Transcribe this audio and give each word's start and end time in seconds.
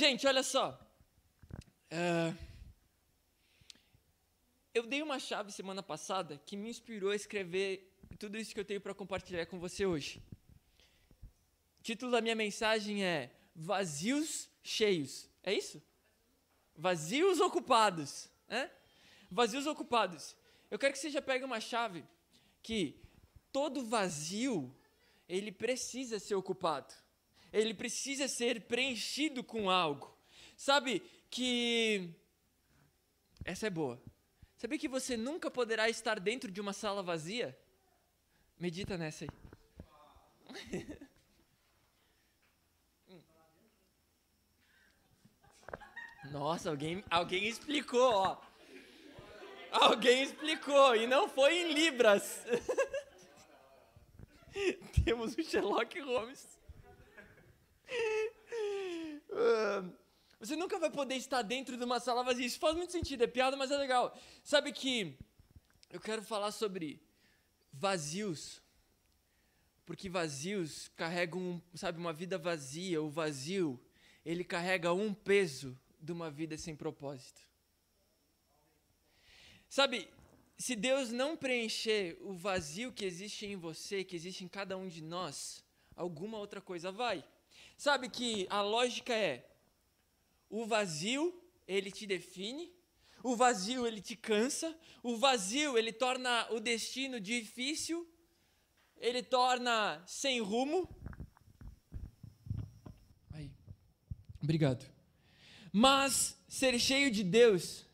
gente, 0.00 0.26
olha 0.26 0.42
só. 0.42 0.66
Uh, 1.92 2.34
eu 4.72 4.84
dei 4.86 5.02
uma 5.02 5.18
chave 5.18 5.52
semana 5.52 5.82
passada 5.82 6.40
que 6.46 6.56
me 6.56 6.70
inspirou 6.70 7.10
a 7.10 7.16
escrever 7.16 7.70
tudo 8.18 8.38
isso 8.38 8.54
que 8.54 8.60
eu 8.60 8.64
tenho 8.64 8.80
para 8.80 8.94
compartilhar 8.94 9.44
com 9.44 9.58
você 9.58 9.84
hoje. 9.84 10.22
O 11.80 11.82
título 11.82 12.10
da 12.10 12.22
minha 12.22 12.34
mensagem 12.34 13.04
é 13.04 13.30
Vazios 13.54 14.48
Cheios. 14.62 15.28
É 15.42 15.52
isso? 15.52 15.82
Vazios 16.74 17.38
ocupados. 17.40 18.30
É? 18.48 18.70
Vazios 19.30 19.66
ocupados. 19.66 20.34
Eu 20.70 20.78
quero 20.78 20.94
que 20.94 20.98
você 20.98 21.10
já 21.10 21.20
pegue 21.20 21.44
uma 21.44 21.60
chave 21.60 22.02
que 22.62 22.98
todo 23.52 23.84
vazio 23.84 24.74
ele 25.28 25.52
precisa 25.52 26.18
ser 26.18 26.36
ocupado. 26.36 26.94
Ele 27.52 27.74
precisa 27.74 28.28
ser 28.28 28.62
preenchido 28.62 29.42
com 29.42 29.68
algo. 29.68 30.16
Sabe 30.56 31.02
que 31.30 32.10
essa 33.44 33.66
é 33.66 33.70
boa. 33.70 34.00
Sabe 34.56 34.78
que 34.78 34.88
você 34.88 35.16
nunca 35.16 35.50
poderá 35.50 35.88
estar 35.88 36.20
dentro 36.20 36.50
de 36.50 36.60
uma 36.60 36.72
sala 36.72 37.02
vazia? 37.02 37.58
Medita 38.58 38.98
nessa 38.98 39.24
aí. 39.24 39.30
Nossa, 46.30 46.68
alguém, 46.68 47.02
alguém 47.10 47.48
explicou, 47.48 48.12
ó. 48.12 48.38
Alguém 49.72 50.24
explicou 50.24 50.94
e 50.94 51.06
não 51.06 51.28
foi 51.28 51.58
em 51.58 51.72
libras. 51.72 52.44
Temos 55.04 55.34
o 55.36 55.42
Sherlock 55.42 55.98
Holmes. 56.00 56.59
Você 60.38 60.56
nunca 60.56 60.78
vai 60.78 60.90
poder 60.90 61.16
estar 61.16 61.42
dentro 61.42 61.76
de 61.76 61.84
uma 61.84 62.00
sala 62.00 62.24
vazia. 62.24 62.46
Isso 62.46 62.58
faz 62.58 62.74
muito 62.74 62.92
sentido, 62.92 63.24
é 63.24 63.26
piada, 63.26 63.56
mas 63.56 63.70
é 63.70 63.76
legal. 63.76 64.16
Sabe 64.42 64.72
que 64.72 65.16
eu 65.90 66.00
quero 66.00 66.22
falar 66.22 66.50
sobre 66.50 67.02
vazios. 67.72 68.62
Porque 69.84 70.08
vazios 70.08 70.88
carregam, 70.96 71.60
sabe, 71.74 71.98
uma 71.98 72.12
vida 72.12 72.38
vazia. 72.38 73.02
O 73.02 73.10
vazio, 73.10 73.78
ele 74.24 74.44
carrega 74.44 74.92
um 74.92 75.12
peso 75.12 75.78
de 76.00 76.12
uma 76.12 76.30
vida 76.30 76.56
sem 76.56 76.74
propósito. 76.74 77.42
Sabe, 79.68 80.08
se 80.56 80.74
Deus 80.76 81.10
não 81.10 81.36
preencher 81.36 82.18
o 82.22 82.32
vazio 82.34 82.92
que 82.92 83.04
existe 83.04 83.46
em 83.46 83.56
você, 83.56 84.04
que 84.04 84.16
existe 84.16 84.44
em 84.44 84.48
cada 84.48 84.76
um 84.76 84.88
de 84.88 85.02
nós, 85.02 85.64
alguma 85.96 86.38
outra 86.38 86.60
coisa 86.60 86.90
vai. 86.90 87.24
Sabe 87.76 88.08
que 88.08 88.46
a 88.50 88.62
lógica 88.62 89.14
é: 89.14 89.49
o 90.50 90.66
vazio, 90.66 91.32
ele 91.66 91.90
te 91.90 92.06
define, 92.06 92.74
o 93.22 93.36
vazio, 93.36 93.86
ele 93.86 94.00
te 94.00 94.16
cansa, 94.16 94.76
o 95.02 95.16
vazio, 95.16 95.78
ele 95.78 95.92
torna 95.92 96.50
o 96.50 96.58
destino 96.58 97.20
difícil, 97.20 98.06
ele 98.96 99.22
torna 99.22 100.02
sem 100.06 100.40
rumo. 100.40 100.88
Aí. 103.32 103.50
Obrigado. 104.42 104.84
Mas 105.72 106.36
ser 106.48 106.78
cheio 106.80 107.10
de 107.10 107.22
Deus 107.22 107.86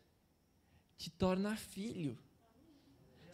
te 0.96 1.10
torna 1.10 1.56
filho. 1.56 2.18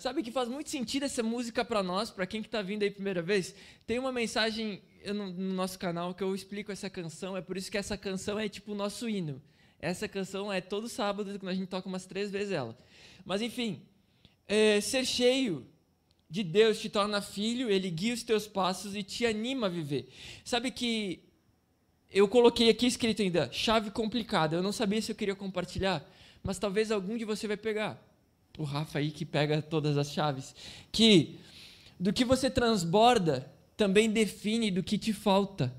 Sabe 0.02 0.20
que 0.20 0.32
faz 0.32 0.48
muito 0.48 0.68
sentido 0.68 1.04
essa 1.04 1.22
música 1.22 1.64
para 1.64 1.80
nós, 1.80 2.10
para 2.10 2.26
quem 2.26 2.42
que 2.42 2.48
está 2.48 2.60
vindo 2.60 2.82
aí 2.82 2.90
primeira 2.90 3.22
vez? 3.22 3.54
Tem 3.86 4.00
uma 4.00 4.10
mensagem 4.10 4.82
no, 5.06 5.32
no 5.32 5.54
nosso 5.54 5.78
canal 5.78 6.12
que 6.12 6.24
eu 6.24 6.34
explico 6.34 6.72
essa 6.72 6.90
canção, 6.90 7.36
é 7.36 7.40
por 7.40 7.56
isso 7.56 7.70
que 7.70 7.78
essa 7.78 7.96
canção 7.96 8.36
é 8.36 8.48
tipo 8.48 8.72
o 8.72 8.74
nosso 8.74 9.08
hino. 9.08 9.40
Essa 9.78 10.08
canção 10.08 10.52
é 10.52 10.60
todo 10.60 10.88
sábado, 10.88 11.38
a 11.46 11.54
gente 11.54 11.68
toca 11.68 11.88
umas 11.88 12.04
três 12.04 12.32
vezes 12.32 12.50
ela. 12.50 12.76
Mas 13.24 13.42
enfim, 13.42 13.80
é, 14.48 14.80
ser 14.80 15.04
cheio 15.04 15.64
de 16.28 16.42
Deus 16.42 16.80
te 16.80 16.88
torna 16.88 17.22
filho, 17.22 17.70
ele 17.70 17.88
guia 17.88 18.12
os 18.12 18.24
teus 18.24 18.48
passos 18.48 18.96
e 18.96 19.04
te 19.04 19.24
anima 19.24 19.68
a 19.68 19.70
viver. 19.70 20.08
Sabe 20.44 20.72
que 20.72 21.22
eu 22.10 22.26
coloquei 22.26 22.68
aqui 22.68 22.88
escrito 22.88 23.22
ainda, 23.22 23.52
chave 23.52 23.92
complicada. 23.92 24.56
Eu 24.56 24.64
não 24.64 24.72
sabia 24.72 25.00
se 25.00 25.12
eu 25.12 25.16
queria 25.16 25.36
compartilhar, 25.36 26.04
mas 26.42 26.58
talvez 26.58 26.90
algum 26.90 27.16
de 27.16 27.24
você 27.24 27.46
vai 27.46 27.56
pegar. 27.56 28.11
O 28.58 28.64
Rafa 28.64 28.98
aí 28.98 29.10
que 29.10 29.24
pega 29.24 29.62
todas 29.62 29.96
as 29.96 30.12
chaves. 30.12 30.54
Que 30.90 31.38
do 31.98 32.12
que 32.12 32.24
você 32.24 32.50
transborda 32.50 33.50
também 33.76 34.10
define 34.10 34.70
do 34.70 34.82
que 34.82 34.98
te 34.98 35.12
falta. 35.12 35.74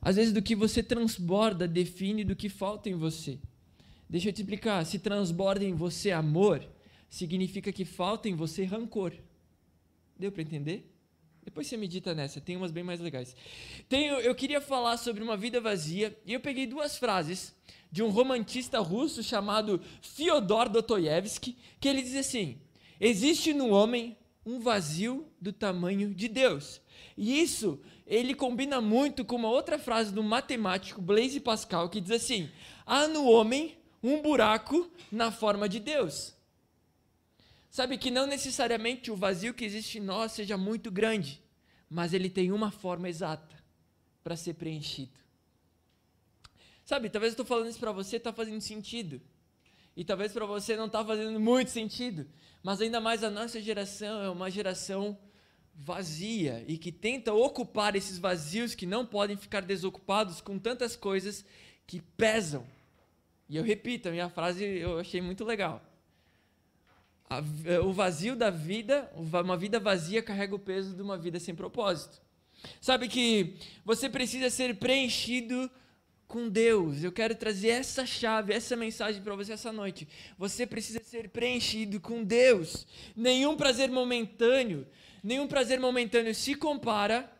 Às 0.00 0.16
vezes 0.16 0.32
do 0.32 0.42
que 0.42 0.54
você 0.54 0.82
transborda 0.82 1.66
define 1.66 2.24
do 2.24 2.36
que 2.36 2.48
falta 2.48 2.88
em 2.88 2.94
você. 2.94 3.38
Deixa 4.08 4.28
eu 4.28 4.32
te 4.32 4.40
explicar, 4.40 4.84
se 4.86 4.98
transborda 4.98 5.64
em 5.64 5.74
você 5.74 6.10
amor, 6.10 6.66
significa 7.10 7.72
que 7.72 7.84
falta 7.84 8.28
em 8.28 8.34
você 8.34 8.64
rancor. 8.64 9.12
Deu 10.18 10.32
para 10.32 10.42
entender? 10.42 10.90
Depois 11.44 11.66
você 11.66 11.76
medita 11.76 12.14
nessa, 12.14 12.40
tem 12.40 12.56
umas 12.56 12.70
bem 12.70 12.84
mais 12.84 13.00
legais. 13.00 13.34
Tenho, 13.88 14.14
eu 14.20 14.34
queria 14.34 14.60
falar 14.60 14.96
sobre 14.96 15.22
uma 15.22 15.36
vida 15.36 15.60
vazia 15.60 16.16
e 16.26 16.32
eu 16.32 16.40
peguei 16.40 16.66
duas 16.66 16.96
frases 16.98 17.54
de 17.90 18.02
um 18.02 18.10
romantista 18.10 18.78
russo 18.80 19.22
chamado 19.22 19.80
Fyodor 20.00 20.68
Dostoevsky, 20.68 21.56
que 21.80 21.88
ele 21.88 22.02
diz 22.02 22.16
assim: 22.16 22.60
Existe 23.00 23.54
no 23.54 23.70
homem 23.70 24.16
um 24.44 24.58
vazio 24.60 25.26
do 25.40 25.52
tamanho 25.52 26.14
de 26.14 26.28
Deus. 26.28 26.80
E 27.16 27.40
isso 27.40 27.80
ele 28.06 28.34
combina 28.34 28.80
muito 28.80 29.24
com 29.24 29.36
uma 29.36 29.50
outra 29.50 29.78
frase 29.78 30.12
do 30.12 30.22
matemático 30.22 31.02
Blaise 31.02 31.40
Pascal 31.40 31.88
que 31.88 32.00
diz 32.00 32.12
assim: 32.12 32.50
há 32.86 33.06
no 33.06 33.26
homem 33.26 33.76
um 34.02 34.22
buraco 34.22 34.90
na 35.12 35.30
forma 35.30 35.68
de 35.68 35.78
Deus. 35.80 36.34
Sabe 37.70 37.98
que 37.98 38.10
não 38.10 38.26
necessariamente 38.26 39.10
o 39.10 39.16
vazio 39.16 39.52
que 39.52 39.64
existe 39.64 39.98
em 39.98 40.00
nós 40.00 40.32
seja 40.32 40.56
muito 40.56 40.90
grande, 40.90 41.42
mas 41.88 42.14
ele 42.14 42.30
tem 42.30 42.50
uma 42.50 42.70
forma 42.70 43.08
exata 43.08 43.62
para 44.24 44.36
ser 44.36 44.54
preenchido. 44.54 45.12
Sabe, 46.88 47.10
talvez 47.10 47.32
eu 47.32 47.34
estou 47.34 47.44
falando 47.44 47.68
isso 47.68 47.78
para 47.78 47.92
você, 47.92 48.16
está 48.16 48.32
fazendo 48.32 48.62
sentido. 48.62 49.20
E 49.94 50.02
talvez 50.02 50.32
para 50.32 50.46
você 50.46 50.74
não 50.74 50.86
está 50.86 51.04
fazendo 51.04 51.38
muito 51.38 51.70
sentido. 51.70 52.26
Mas 52.62 52.80
ainda 52.80 52.98
mais 52.98 53.22
a 53.22 53.28
nossa 53.28 53.60
geração 53.60 54.22
é 54.22 54.30
uma 54.30 54.50
geração 54.50 55.18
vazia 55.74 56.64
e 56.66 56.78
que 56.78 56.90
tenta 56.90 57.34
ocupar 57.34 57.94
esses 57.94 58.16
vazios 58.16 58.74
que 58.74 58.86
não 58.86 59.04
podem 59.04 59.36
ficar 59.36 59.60
desocupados 59.60 60.40
com 60.40 60.58
tantas 60.58 60.96
coisas 60.96 61.44
que 61.86 62.00
pesam. 62.00 62.66
E 63.50 63.58
eu 63.58 63.62
repito, 63.62 64.08
a 64.08 64.10
minha 64.10 64.30
frase 64.30 64.64
eu 64.64 64.98
achei 64.98 65.20
muito 65.20 65.44
legal. 65.44 65.84
É, 67.66 67.78
o 67.80 67.92
vazio 67.92 68.34
da 68.34 68.48
vida, 68.48 69.12
uma 69.14 69.58
vida 69.58 69.78
vazia 69.78 70.22
carrega 70.22 70.54
o 70.54 70.58
peso 70.58 70.96
de 70.96 71.02
uma 71.02 71.18
vida 71.18 71.38
sem 71.38 71.54
propósito. 71.54 72.18
Sabe 72.80 73.08
que 73.08 73.56
você 73.84 74.08
precisa 74.08 74.48
ser 74.48 74.76
preenchido 74.76 75.70
com 76.28 76.48
Deus. 76.48 77.02
Eu 77.02 77.10
quero 77.10 77.34
trazer 77.34 77.68
essa 77.68 78.04
chave, 78.04 78.52
essa 78.52 78.76
mensagem 78.76 79.22
para 79.22 79.34
você 79.34 79.54
essa 79.54 79.72
noite. 79.72 80.06
Você 80.36 80.66
precisa 80.66 81.02
ser 81.02 81.30
preenchido 81.30 81.98
com 81.98 82.22
Deus. 82.22 82.86
Nenhum 83.16 83.56
prazer 83.56 83.90
momentâneo, 83.90 84.86
nenhum 85.24 85.48
prazer 85.48 85.80
momentâneo 85.80 86.34
se 86.34 86.54
compara 86.54 87.32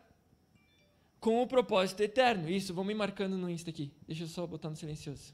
com 1.19 1.41
o 1.41 1.47
propósito 1.47 2.01
eterno. 2.01 2.49
Isso, 2.49 2.73
vão 2.73 2.83
me 2.83 2.95
marcando 2.95 3.37
no 3.37 3.49
Insta 3.49 3.69
aqui. 3.69 3.91
Deixa 4.07 4.23
eu 4.23 4.27
só 4.27 4.47
botar 4.47 4.69
no 4.69 4.75
silencioso. 4.75 5.33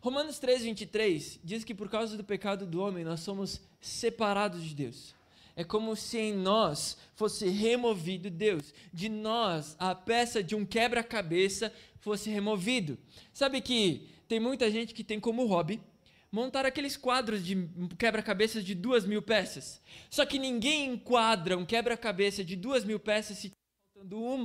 Romanos 0.00 0.38
3, 0.38 0.62
23 0.62 1.40
diz 1.42 1.64
que 1.64 1.74
por 1.74 1.88
causa 1.88 2.16
do 2.16 2.22
pecado 2.22 2.66
do 2.66 2.80
homem 2.80 3.04
nós 3.04 3.20
somos 3.20 3.60
separados 3.80 4.62
de 4.62 4.74
Deus. 4.74 5.14
É 5.56 5.62
como 5.62 5.94
se 5.94 6.18
em 6.18 6.34
nós 6.34 6.96
fosse 7.14 7.48
removido 7.48 8.28
Deus. 8.30 8.74
De 8.92 9.08
nós, 9.08 9.76
a 9.78 9.94
peça 9.94 10.42
de 10.42 10.54
um 10.54 10.64
quebra-cabeça 10.64 11.72
fosse 12.00 12.28
removido. 12.28 12.98
Sabe 13.32 13.60
que 13.60 14.08
tem 14.28 14.40
muita 14.40 14.70
gente 14.70 14.92
que 14.92 15.04
tem 15.04 15.20
como 15.20 15.46
hobby 15.46 15.80
montar 16.30 16.66
aqueles 16.66 16.96
quadros 16.96 17.44
de 17.44 17.68
quebra-cabeças 17.96 18.64
de 18.64 18.74
duas 18.74 19.06
mil 19.06 19.22
peças. 19.22 19.80
Só 20.10 20.26
que 20.26 20.36
ninguém 20.38 20.92
enquadra 20.92 21.56
um 21.56 21.64
quebra-cabeça 21.64 22.42
de 22.42 22.56
duas 22.56 22.84
mil 22.84 22.98
peças 22.98 23.38
se 23.38 23.52
faltando 23.94 24.20
uma. 24.20 24.44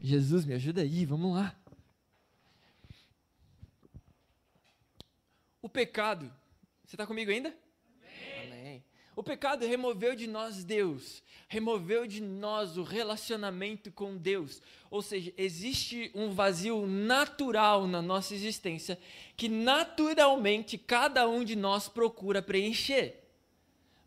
Jesus, 0.00 0.46
me 0.46 0.54
ajuda 0.54 0.80
aí, 0.80 1.04
vamos 1.04 1.34
lá. 1.34 1.54
O 5.60 5.68
pecado, 5.68 6.32
você 6.86 6.96
está 6.96 7.06
comigo 7.06 7.30
ainda? 7.30 7.54
Amém. 8.40 8.52
Amém. 8.52 8.84
O 9.14 9.22
pecado 9.22 9.66
removeu 9.66 10.16
de 10.16 10.26
nós 10.26 10.64
Deus, 10.64 11.22
removeu 11.46 12.06
de 12.06 12.22
nós 12.22 12.78
o 12.78 12.82
relacionamento 12.82 13.92
com 13.92 14.16
Deus. 14.16 14.62
Ou 14.90 15.02
seja, 15.02 15.34
existe 15.36 16.10
um 16.14 16.30
vazio 16.30 16.86
natural 16.86 17.86
na 17.86 18.00
nossa 18.00 18.34
existência 18.34 18.98
que 19.36 19.48
naturalmente 19.48 20.78
cada 20.78 21.28
um 21.28 21.44
de 21.44 21.54
nós 21.54 21.88
procura 21.88 22.40
preencher. 22.40 23.20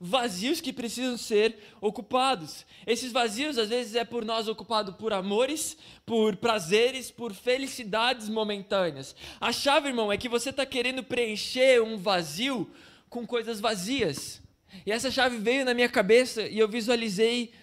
Vazios 0.05 0.59
que 0.59 0.73
precisam 0.73 1.17
ser 1.17 1.57
ocupados. 1.79 2.65
Esses 2.85 3.13
vazios, 3.13 3.57
às 3.57 3.69
vezes, 3.69 3.95
é 3.95 4.03
por 4.03 4.25
nós 4.25 4.49
ocupado 4.49 4.95
por 4.95 5.13
amores, 5.13 5.77
por 6.05 6.35
prazeres, 6.35 7.09
por 7.09 7.33
felicidades 7.33 8.27
momentâneas. 8.27 9.15
A 9.39 9.53
chave, 9.53 9.87
irmão, 9.87 10.11
é 10.11 10.17
que 10.17 10.27
você 10.27 10.49
está 10.49 10.65
querendo 10.65 11.05
preencher 11.05 11.81
um 11.81 11.97
vazio 11.97 12.69
com 13.09 13.25
coisas 13.25 13.61
vazias. 13.61 14.41
E 14.85 14.91
essa 14.91 15.09
chave 15.09 15.37
veio 15.37 15.63
na 15.63 15.73
minha 15.73 15.87
cabeça 15.87 16.41
e 16.49 16.59
eu 16.59 16.67
visualizei 16.67 17.53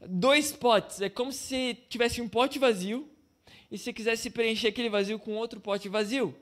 dois 0.00 0.52
potes. 0.52 1.00
É 1.00 1.08
como 1.08 1.32
se 1.32 1.76
tivesse 1.88 2.20
um 2.20 2.28
pote 2.28 2.60
vazio 2.60 3.10
e 3.72 3.76
se 3.76 3.92
quisesse 3.92 4.30
preencher 4.30 4.68
aquele 4.68 4.88
vazio 4.88 5.18
com 5.18 5.34
outro 5.34 5.58
pote 5.58 5.88
vazio. 5.88 6.32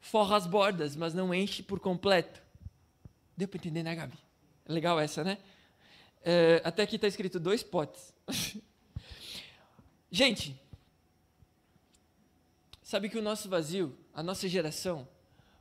Forra 0.00 0.36
as 0.36 0.46
bordas, 0.46 0.94
mas 0.94 1.14
não 1.14 1.34
enche 1.34 1.62
por 1.62 1.80
completo. 1.80 2.42
Deu 3.34 3.48
para 3.48 3.56
entender, 3.56 3.82
né, 3.82 3.94
Gabi? 3.94 4.31
Legal 4.72 4.98
essa, 4.98 5.22
né? 5.22 5.38
É, 6.24 6.60
até 6.64 6.82
aqui 6.82 6.96
está 6.96 7.06
escrito 7.06 7.38
dois 7.38 7.62
potes. 7.62 8.12
Gente, 10.10 10.58
sabe 12.82 13.08
que 13.08 13.18
o 13.18 13.22
nosso 13.22 13.48
vazio, 13.48 13.96
a 14.12 14.22
nossa 14.22 14.48
geração, 14.48 15.06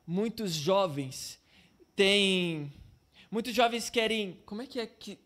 muitos 0.05 0.53
jovens 0.53 1.39
têm 1.95 2.71
Muitos 3.31 3.55
jovens 3.55 3.89
querem. 3.89 4.37
Como 4.45 4.61
é 4.61 4.67
que 4.67 4.77
é 4.77 4.85
que. 4.85 5.17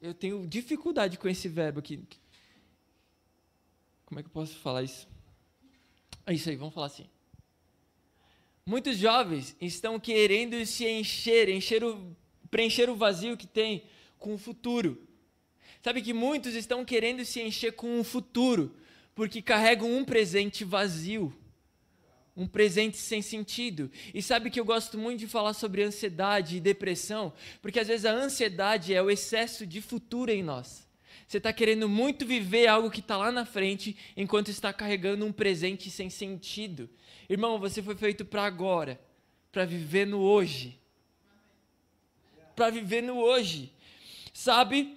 Eu 0.00 0.14
tenho 0.14 0.46
dificuldade 0.46 1.18
com 1.18 1.28
esse 1.28 1.48
verbo 1.48 1.80
aqui. 1.80 2.00
Como 4.06 4.20
é 4.20 4.22
que 4.22 4.28
eu 4.28 4.32
posso 4.32 4.54
falar 4.58 4.84
isso? 4.84 5.08
É 6.24 6.32
isso 6.32 6.48
aí, 6.48 6.54
vamos 6.54 6.72
falar 6.72 6.86
assim. 6.86 7.08
Muitos 8.64 8.96
jovens 8.98 9.56
estão 9.60 9.98
querendo 9.98 10.64
se 10.64 10.86
encher, 10.88 11.48
encher 11.48 11.82
o, 11.82 12.16
preencher 12.54 12.88
o 12.88 12.94
vazio 12.94 13.36
que 13.36 13.48
tem 13.48 13.82
com 14.16 14.32
o 14.32 14.38
futuro. 14.38 15.08
Sabe 15.82 16.00
que 16.00 16.12
muitos 16.14 16.54
estão 16.54 16.84
querendo 16.84 17.24
se 17.24 17.42
encher 17.42 17.72
com 17.72 17.98
o 17.98 18.04
futuro, 18.04 18.72
porque 19.12 19.42
carregam 19.42 19.92
um 19.92 20.04
presente 20.04 20.62
vazio 20.62 21.34
um 22.36 22.46
presente 22.46 22.96
sem 22.96 23.22
sentido. 23.22 23.90
E 24.12 24.20
sabe 24.20 24.50
que 24.50 24.58
eu 24.58 24.64
gosto 24.64 24.98
muito 24.98 25.20
de 25.20 25.28
falar 25.28 25.52
sobre 25.52 25.82
ansiedade 25.82 26.56
e 26.56 26.60
depressão, 26.60 27.32
porque 27.62 27.78
às 27.78 27.86
vezes 27.86 28.04
a 28.04 28.12
ansiedade 28.12 28.92
é 28.92 29.00
o 29.00 29.10
excesso 29.10 29.66
de 29.66 29.80
futuro 29.80 30.30
em 30.30 30.42
nós. 30.42 30.84
Você 31.26 31.38
está 31.38 31.52
querendo 31.52 31.88
muito 31.88 32.26
viver 32.26 32.66
algo 32.66 32.90
que 32.90 33.00
está 33.00 33.16
lá 33.16 33.30
na 33.30 33.44
frente, 33.44 33.96
enquanto 34.16 34.48
está 34.48 34.72
carregando 34.72 35.24
um 35.24 35.32
presente 35.32 35.90
sem 35.90 36.10
sentido. 36.10 36.90
Irmão, 37.28 37.58
você 37.58 37.82
foi 37.82 37.94
feito 37.94 38.24
para 38.24 38.44
agora, 38.44 39.00
para 39.52 39.64
viver 39.64 40.06
no 40.06 40.20
hoje. 40.20 40.78
Para 42.54 42.70
viver 42.70 43.02
no 43.02 43.18
hoje. 43.18 43.72
Sabe? 44.32 44.96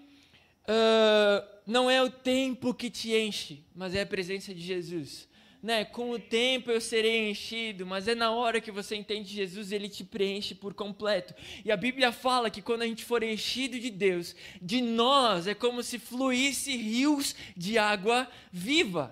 Uh, 0.63 1.47
não 1.65 1.89
é 1.89 2.01
o 2.01 2.09
tempo 2.09 2.73
que 2.73 2.89
te 2.89 3.15
enche, 3.15 3.63
mas 3.75 3.95
é 3.95 4.01
a 4.01 4.05
presença 4.05 4.53
de 4.53 4.61
Jesus 4.61 5.27
né, 5.61 5.83
com 5.83 6.11
o 6.11 6.19
tempo 6.19 6.71
eu 6.71 6.79
serei 6.79 7.29
enchido, 7.29 7.85
mas 7.85 8.07
é 8.07 8.15
na 8.15 8.31
hora 8.31 8.61
que 8.61 8.71
você 8.71 8.95
entende 8.95 9.33
Jesus, 9.33 9.71
ele 9.71 9.89
te 9.89 10.03
preenche 10.03 10.53
por 10.55 10.73
completo. 10.73 11.33
E 11.65 11.71
a 11.71 11.77
Bíblia 11.77 12.11
fala 12.11 12.49
que 12.49 12.61
quando 12.61 12.83
a 12.83 12.87
gente 12.87 13.03
for 13.03 13.23
enchido 13.23 13.79
de 13.79 13.89
Deus, 13.89 14.35
de 14.61 14.81
nós 14.81 15.47
é 15.47 15.53
como 15.53 15.81
se 15.83 15.99
fluísse 15.99 16.75
rios 16.75 17.35
de 17.55 17.77
água 17.77 18.29
viva. 18.51 19.11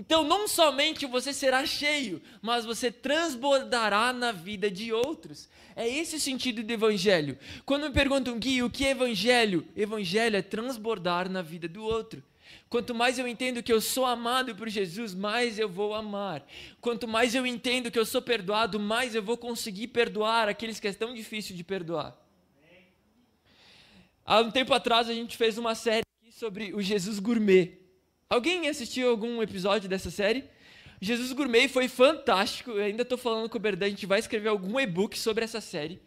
Então, 0.00 0.22
não 0.22 0.46
somente 0.46 1.06
você 1.06 1.32
será 1.32 1.66
cheio, 1.66 2.22
mas 2.40 2.64
você 2.64 2.88
transbordará 2.88 4.12
na 4.12 4.30
vida 4.30 4.70
de 4.70 4.92
outros. 4.92 5.48
É 5.74 5.88
esse 5.88 6.14
o 6.14 6.20
sentido 6.20 6.62
do 6.62 6.72
evangelho. 6.72 7.36
Quando 7.66 7.88
me 7.88 7.90
perguntam, 7.92 8.38
Gui, 8.38 8.62
o 8.62 8.70
que 8.70 8.86
é 8.86 8.90
evangelho? 8.90 9.66
Evangelho 9.74 10.36
é 10.36 10.40
transbordar 10.40 11.28
na 11.28 11.42
vida 11.42 11.66
do 11.66 11.82
outro. 11.82 12.22
Quanto 12.68 12.94
mais 12.94 13.18
eu 13.18 13.26
entendo 13.26 13.60
que 13.60 13.72
eu 13.72 13.80
sou 13.80 14.06
amado 14.06 14.54
por 14.54 14.68
Jesus, 14.68 15.16
mais 15.16 15.58
eu 15.58 15.68
vou 15.68 15.92
amar. 15.92 16.46
Quanto 16.80 17.08
mais 17.08 17.34
eu 17.34 17.44
entendo 17.44 17.90
que 17.90 17.98
eu 17.98 18.06
sou 18.06 18.22
perdoado, 18.22 18.78
mais 18.78 19.16
eu 19.16 19.22
vou 19.22 19.36
conseguir 19.36 19.88
perdoar 19.88 20.48
aqueles 20.48 20.78
que 20.78 20.86
é 20.86 20.92
tão 20.92 21.12
difícil 21.12 21.56
de 21.56 21.64
perdoar. 21.64 22.16
Há 24.24 24.42
um 24.42 24.50
tempo 24.52 24.72
atrás 24.72 25.08
a 25.08 25.12
gente 25.12 25.36
fez 25.36 25.58
uma 25.58 25.74
série 25.74 26.04
sobre 26.30 26.72
o 26.72 26.80
Jesus 26.80 27.18
Gourmet. 27.18 27.87
Alguém 28.30 28.68
assistiu 28.68 29.08
algum 29.08 29.42
episódio 29.42 29.88
dessa 29.88 30.10
série? 30.10 30.44
Jesus 31.00 31.32
Gourmet 31.32 31.66
foi 31.66 31.88
fantástico. 31.88 32.72
Eu 32.72 32.84
ainda 32.84 33.02
estou 33.02 33.16
falando 33.16 33.48
com 33.48 33.56
o 33.56 33.60
Berdan, 33.60 33.86
a 33.86 33.90
gente 33.90 34.04
vai 34.04 34.18
escrever 34.18 34.50
algum 34.50 34.78
e-book 34.78 35.18
sobre 35.18 35.44
essa 35.44 35.62
série. 35.62 35.98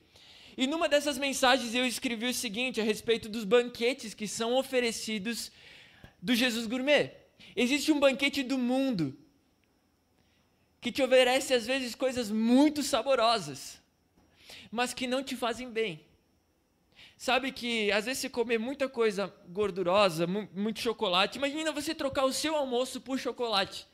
E 0.55 0.67
numa 0.67 0.87
dessas 0.87 1.17
mensagens 1.17 1.73
eu 1.73 1.83
escrevi 1.83 2.27
o 2.27 2.33
seguinte 2.33 2.79
a 2.79 2.83
respeito 2.83 3.27
dos 3.27 3.43
banquetes 3.43 4.13
que 4.13 4.27
são 4.27 4.53
oferecidos 4.55 5.51
do 6.21 6.35
Jesus 6.35 6.67
Gourmet. 6.67 7.11
Existe 7.55 7.91
um 7.91 7.99
banquete 7.99 8.43
do 8.43 8.57
mundo 8.57 9.17
que 10.79 10.91
te 10.91 11.01
oferece 11.01 11.55
às 11.55 11.65
vezes 11.65 11.95
coisas 11.95 12.29
muito 12.29 12.83
saborosas, 12.83 13.81
mas 14.71 14.93
que 14.93 15.07
não 15.07 15.23
te 15.23 15.35
fazem 15.35 15.71
bem. 15.71 16.01
Sabe 17.21 17.51
que 17.51 17.91
às 17.91 18.05
vezes 18.05 18.19
você 18.19 18.29
comer 18.29 18.57
muita 18.57 18.89
coisa 18.89 19.31
gordurosa, 19.49 20.25
muito 20.25 20.79
chocolate, 20.79 21.37
imagina 21.37 21.71
você 21.71 21.93
trocar 21.93 22.25
o 22.25 22.33
seu 22.33 22.55
almoço 22.55 22.99
por 22.99 23.19
chocolate. 23.19 23.85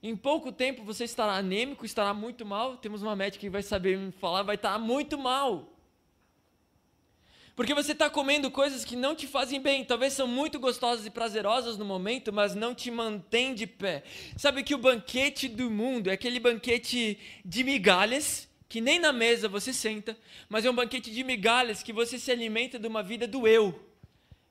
Em 0.00 0.14
pouco 0.14 0.52
tempo 0.52 0.84
você 0.84 1.02
estará 1.02 1.32
anêmico, 1.32 1.84
estará 1.84 2.14
muito 2.14 2.46
mal. 2.46 2.76
Temos 2.76 3.02
uma 3.02 3.16
médica 3.16 3.40
que 3.40 3.50
vai 3.50 3.64
saber 3.64 3.98
me 3.98 4.12
falar, 4.12 4.44
vai 4.44 4.54
estar 4.54 4.78
muito 4.78 5.18
mal. 5.18 5.76
Porque 7.56 7.74
você 7.74 7.90
está 7.90 8.08
comendo 8.08 8.48
coisas 8.48 8.84
que 8.84 8.94
não 8.94 9.16
te 9.16 9.26
fazem 9.26 9.60
bem, 9.60 9.84
talvez 9.84 10.12
são 10.12 10.28
muito 10.28 10.60
gostosas 10.60 11.04
e 11.04 11.10
prazerosas 11.10 11.76
no 11.76 11.84
momento, 11.84 12.32
mas 12.32 12.54
não 12.54 12.72
te 12.72 12.92
mantêm 12.92 13.56
de 13.56 13.66
pé. 13.66 14.04
Sabe 14.36 14.62
que 14.62 14.72
o 14.72 14.78
banquete 14.78 15.48
do 15.48 15.68
mundo 15.68 16.10
é 16.10 16.12
aquele 16.12 16.38
banquete 16.38 17.18
de 17.44 17.64
migalhas, 17.64 18.45
que 18.68 18.80
nem 18.80 18.98
na 18.98 19.12
mesa 19.12 19.48
você 19.48 19.72
senta, 19.72 20.16
mas 20.48 20.64
é 20.64 20.70
um 20.70 20.74
banquete 20.74 21.10
de 21.10 21.22
migalhas 21.22 21.82
que 21.82 21.92
você 21.92 22.18
se 22.18 22.30
alimenta 22.30 22.78
de 22.78 22.86
uma 22.86 23.02
vida 23.02 23.26
do 23.26 23.46
eu. 23.46 23.80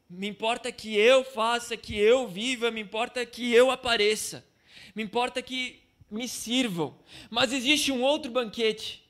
Me 0.09 0.27
importa 0.27 0.71
que 0.71 0.95
eu 0.95 1.23
faça, 1.23 1.75
que 1.75 1.97
eu 1.97 2.27
viva, 2.27 2.71
me 2.71 2.81
importa 2.81 3.25
que 3.25 3.53
eu 3.53 3.71
apareça, 3.71 4.45
me 4.93 5.03
importa 5.03 5.41
que 5.41 5.81
me 6.09 6.27
sirvam. 6.27 6.97
Mas 7.29 7.51
existe 7.51 7.91
um 7.91 8.01
outro 8.01 8.31
banquete, 8.31 9.03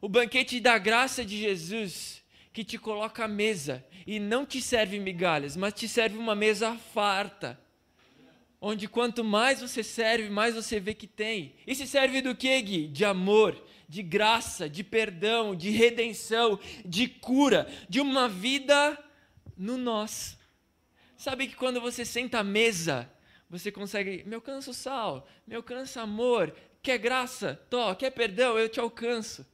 o 0.00 0.08
banquete 0.08 0.60
da 0.60 0.78
graça 0.78 1.24
de 1.24 1.38
Jesus 1.38 2.22
que 2.52 2.62
te 2.62 2.76
coloca 2.76 3.24
à 3.24 3.28
mesa 3.28 3.84
e 4.06 4.20
não 4.20 4.44
te 4.44 4.60
serve 4.60 4.98
migalhas, 4.98 5.56
mas 5.56 5.72
te 5.72 5.88
serve 5.88 6.18
uma 6.18 6.34
mesa 6.34 6.76
farta. 6.92 7.58
Onde 8.60 8.86
quanto 8.86 9.24
mais 9.24 9.60
você 9.60 9.82
serve, 9.82 10.28
mais 10.28 10.54
você 10.54 10.78
vê 10.78 10.94
que 10.94 11.06
tem. 11.06 11.54
E 11.66 11.74
se 11.74 11.86
serve 11.86 12.20
do 12.20 12.34
que, 12.34 12.60
Gui? 12.60 12.86
De 12.86 13.04
amor, 13.04 13.60
de 13.92 14.02
graça, 14.02 14.70
de 14.70 14.82
perdão, 14.82 15.54
de 15.54 15.68
redenção, 15.68 16.58
de 16.82 17.06
cura, 17.06 17.70
de 17.90 18.00
uma 18.00 18.26
vida 18.26 18.98
no 19.54 19.76
nós. 19.76 20.38
Sabe 21.14 21.46
que 21.46 21.54
quando 21.54 21.78
você 21.78 22.02
senta 22.02 22.38
à 22.38 22.42
mesa, 22.42 23.06
você 23.50 23.70
consegue, 23.70 24.24
me 24.24 24.34
alcança 24.34 24.70
o 24.70 24.74
sal, 24.74 25.28
me 25.46 25.54
alcança 25.54 26.00
amor, 26.00 26.56
quer 26.82 26.96
graça? 26.96 27.60
Tó, 27.68 27.94
quer 27.94 28.10
perdão? 28.12 28.58
Eu 28.58 28.66
te 28.66 28.80
alcanço. 28.80 29.44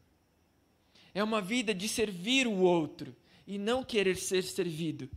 É 1.12 1.24
uma 1.24 1.42
vida 1.42 1.74
de 1.74 1.88
servir 1.88 2.46
o 2.46 2.58
outro 2.58 3.16
e 3.44 3.58
não 3.58 3.82
querer 3.82 4.14
ser 4.14 4.44
servido. 4.44 5.10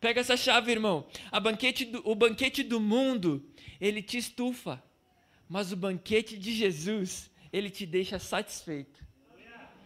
Pega 0.00 0.22
essa 0.22 0.36
chave, 0.36 0.72
irmão. 0.72 1.06
Banquete 1.40 1.84
do, 1.84 2.02
o 2.04 2.16
banquete 2.16 2.64
do 2.64 2.80
mundo, 2.80 3.48
ele 3.80 4.02
te 4.02 4.18
estufa. 4.18 4.82
Mas 5.48 5.70
o 5.70 5.76
banquete 5.76 6.36
de 6.36 6.52
Jesus, 6.52 7.30
ele 7.52 7.70
te 7.70 7.86
deixa 7.86 8.18
satisfeito. 8.18 9.04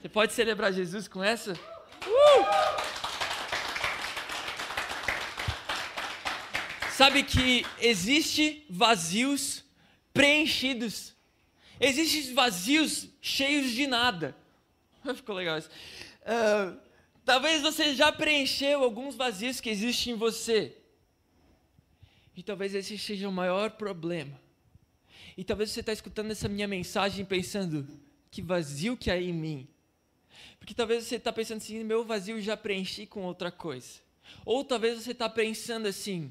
Você 0.00 0.09
pode 0.09 0.33
celebrar 0.33 0.73
Jesus 0.73 1.07
com 1.07 1.23
essa? 1.23 1.52
Uh! 1.52 2.90
Sabe 6.93 7.23
que 7.23 7.67
existe 7.79 8.64
vazios 8.69 9.64
preenchidos. 10.12 11.14
Existem 11.79 12.35
vazios 12.35 13.09
cheios 13.21 13.73
de 13.73 13.87
nada. 13.87 14.37
Ficou 15.14 15.35
legal 15.35 15.59
isso. 15.59 15.71
Uh, 16.23 16.79
talvez 17.25 17.61
você 17.61 17.95
já 17.95 18.11
preencheu 18.11 18.83
alguns 18.83 19.14
vazios 19.14 19.61
que 19.61 19.71
existem 19.71 20.14
em 20.14 20.17
você. 20.17 20.76
E 22.35 22.43
talvez 22.43 22.75
esse 22.75 22.97
seja 22.97 23.29
o 23.29 23.33
maior 23.33 23.73
problema. 23.73 24.39
E 25.40 25.44
talvez 25.44 25.70
você 25.70 25.80
está 25.80 25.90
escutando 25.90 26.30
essa 26.32 26.50
minha 26.50 26.68
mensagem 26.68 27.25
pensando: 27.25 27.88
que 28.30 28.42
vazio 28.42 28.94
que 28.94 29.11
há 29.11 29.18
em 29.18 29.32
mim. 29.32 29.66
Porque 30.59 30.75
talvez 30.75 31.04
você 31.04 31.16
está 31.16 31.32
pensando 31.32 31.56
assim, 31.56 31.82
meu 31.82 32.04
vazio 32.04 32.38
já 32.42 32.59
preenchi 32.59 33.06
com 33.06 33.25
outra 33.25 33.50
coisa. 33.50 34.00
Ou 34.44 34.62
talvez 34.62 35.02
você 35.02 35.12
está 35.12 35.30
pensando 35.30 35.88
assim, 35.88 36.30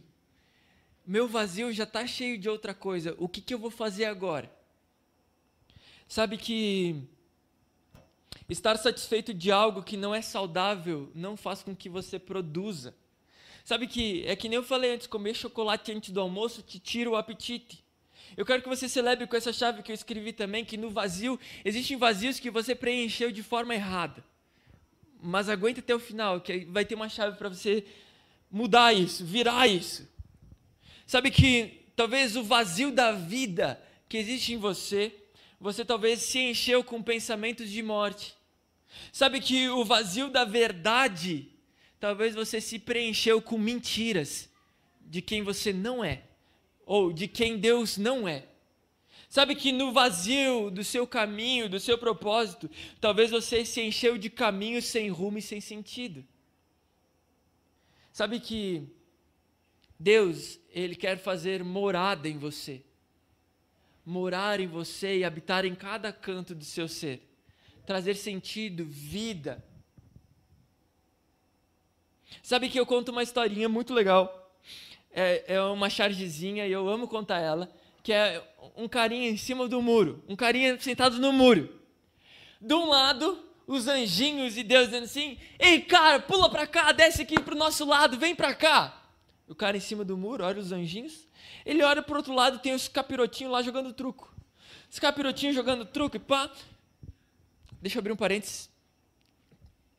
meu 1.04 1.28
vazio 1.28 1.74
já 1.74 1.86
está 1.86 2.06
cheio 2.06 2.38
de 2.38 2.48
outra 2.48 2.72
coisa, 2.72 3.16
o 3.18 3.28
que, 3.28 3.42
que 3.42 3.52
eu 3.52 3.58
vou 3.58 3.72
fazer 3.72 4.06
agora? 4.06 4.48
Sabe 6.08 6.38
que 6.38 7.02
estar 8.48 8.78
satisfeito 8.78 9.34
de 9.34 9.52
algo 9.52 9.82
que 9.82 9.98
não 9.98 10.14
é 10.14 10.22
saudável 10.22 11.12
não 11.16 11.36
faz 11.36 11.64
com 11.64 11.76
que 11.76 11.90
você 11.90 12.20
produza. 12.20 12.96
Sabe 13.66 13.88
que 13.88 14.24
é 14.28 14.36
que 14.36 14.48
nem 14.48 14.58
eu 14.58 14.64
falei 14.64 14.94
antes, 14.94 15.08
comer 15.08 15.34
chocolate 15.34 15.92
antes 15.92 16.12
do 16.12 16.22
almoço 16.22 16.62
te 16.62 16.78
tira 16.78 17.10
o 17.10 17.16
apetite. 17.16 17.89
Eu 18.38 18.46
quero 18.46 18.62
que 18.62 18.70
você 18.70 18.88
celebre 18.88 19.28
com 19.28 19.36
essa 19.36 19.52
chave 19.52 19.82
que 19.84 19.92
eu 19.92 19.96
escrevi 19.96 20.34
também, 20.34 20.64
que 20.64 20.78
no 20.78 20.90
vazio, 20.90 21.40
existem 21.64 21.98
vazios 21.98 22.40
que 22.40 22.50
você 22.50 22.76
preencheu 22.76 23.32
de 23.32 23.44
forma 23.44 23.74
errada. 23.74 24.24
Mas 25.22 25.50
aguenta 25.50 25.80
até 25.80 25.94
o 25.94 26.00
final, 26.00 26.40
que 26.40 26.66
vai 26.66 26.86
ter 26.86 26.96
uma 26.96 27.10
chave 27.10 27.38
para 27.38 27.50
você 27.50 27.84
mudar 28.50 28.94
isso, 28.94 29.26
virar 29.26 29.68
isso. 29.68 30.08
Sabe 31.06 31.32
que 31.32 31.82
talvez 31.96 32.36
o 32.36 32.44
vazio 32.44 32.92
da 32.92 33.12
vida 33.12 33.82
que 34.08 34.18
existe 34.18 34.54
em 34.54 34.58
você, 34.58 35.14
você 35.60 35.84
talvez 35.84 36.22
se 36.22 36.40
encheu 36.40 36.84
com 36.84 37.04
pensamentos 37.04 37.70
de 37.70 37.84
morte. 37.84 38.34
Sabe 39.12 39.42
que 39.42 39.70
o 39.70 39.84
vazio 39.84 40.30
da 40.30 40.46
verdade, 40.46 41.48
talvez 42.00 42.34
você 42.34 42.62
se 42.62 42.80
preencheu 42.80 43.42
com 43.42 43.58
mentiras 43.58 44.50
de 45.02 45.22
quem 45.22 45.44
você 45.44 45.74
não 45.74 46.04
é 46.04 46.29
ou 46.90 47.14
de 47.14 47.28
quem 47.28 47.60
Deus 47.60 48.00
não 48.00 48.28
é. 48.28 48.48
Sabe 49.30 49.54
que 49.54 49.72
no 49.72 49.94
vazio 49.94 50.72
do 50.72 50.84
seu 50.84 51.06
caminho, 51.06 51.70
do 51.70 51.80
seu 51.80 52.00
propósito, 52.00 52.68
talvez 53.00 53.30
você 53.30 53.64
se 53.64 53.80
encheu 53.80 54.18
de 54.18 54.28
caminhos 54.28 54.86
sem 54.86 55.08
rumo 55.08 55.38
e 55.38 55.42
sem 55.42 55.62
sentido. 55.62 56.26
Sabe 58.12 58.40
que 58.40 58.90
Deus, 60.00 60.60
Ele 60.72 60.96
quer 60.96 61.20
fazer 61.20 61.64
morada 61.64 62.28
em 62.28 62.40
você. 62.40 62.84
Morar 64.04 64.60
em 64.60 64.66
você 64.66 65.20
e 65.20 65.24
habitar 65.24 65.66
em 65.66 65.76
cada 65.76 66.12
canto 66.12 66.56
do 66.56 66.66
seu 66.66 66.88
ser. 66.88 67.22
Trazer 67.86 68.16
sentido, 68.16 68.84
vida. 68.84 69.64
Sabe 72.42 72.68
que 72.68 72.80
eu 72.80 72.86
conto 72.88 73.12
uma 73.12 73.22
historinha 73.22 73.70
muito 73.70 73.94
legal 73.94 74.39
é, 75.12 75.56
é 75.56 75.62
uma 75.62 75.90
chargezinha 75.90 76.68
e 76.68 76.72
eu 76.72 76.88
amo 76.88 77.08
contar 77.08 77.40
ela, 77.40 77.72
que 78.04 78.14
é 78.14 78.44
um 78.76 78.88
carinha 78.88 79.30
em 79.30 79.38
cima 79.38 79.68
do 79.68 79.82
muro, 79.82 80.24
um 80.28 80.36
carinha 80.36 80.80
sentado 80.80 81.20
no 81.20 81.32
muro. 81.32 81.80
De 82.62 82.74
um 82.74 82.88
lado, 82.88 83.40
os 83.66 83.88
anjinhos 83.88 84.58
e 84.58 84.64
Deus 84.64 84.86
dizendo 84.86 85.06
assim: 85.06 85.38
Ei, 85.58 85.82
cara, 85.82 86.20
pula 86.20 86.50
pra 86.50 86.66
cá, 86.68 86.92
desce 86.92 87.22
aqui 87.22 87.40
pro 87.40 87.56
nosso 87.56 87.86
lado, 87.86 88.18
vem 88.18 88.36
pra 88.36 88.54
cá. 88.54 88.96
O 89.48 89.56
cara 89.56 89.78
em 89.78 89.80
cima 89.80 90.04
do 90.04 90.18
muro, 90.18 90.44
olha 90.44 90.60
os 90.60 90.72
anjinhos. 90.72 91.28
Ele 91.66 91.84
olha 91.84 92.02
pro 92.02 92.18
outro 92.18 92.34
lado, 92.34 92.60
tem 92.60 92.74
os 92.74 92.88
capirotinhos 92.88 93.52
lá 93.52 93.62
jogando 93.62 93.94
truco. 93.94 94.34
Os 94.90 95.00
capirotinhos 95.00 95.56
jogando 95.56 95.86
truco 95.86 96.18
e 96.18 96.20
pá. 96.20 96.52
Deixa 97.82 97.98
eu 97.98 98.00
abrir 98.00 98.12
um 98.12 98.16
parênteses. 98.16 98.70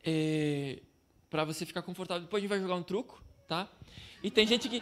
É, 0.03 0.81
para 1.29 1.45
você 1.45 1.65
ficar 1.65 1.81
confortável. 1.81 2.23
Depois 2.23 2.41
a 2.41 2.43
gente 2.43 2.49
vai 2.49 2.59
jogar 2.59 2.75
um 2.75 2.83
truco, 2.83 3.23
tá? 3.51 3.67
E 4.23 4.31
tem 4.31 4.47
gente 4.47 4.69
que. 4.69 4.81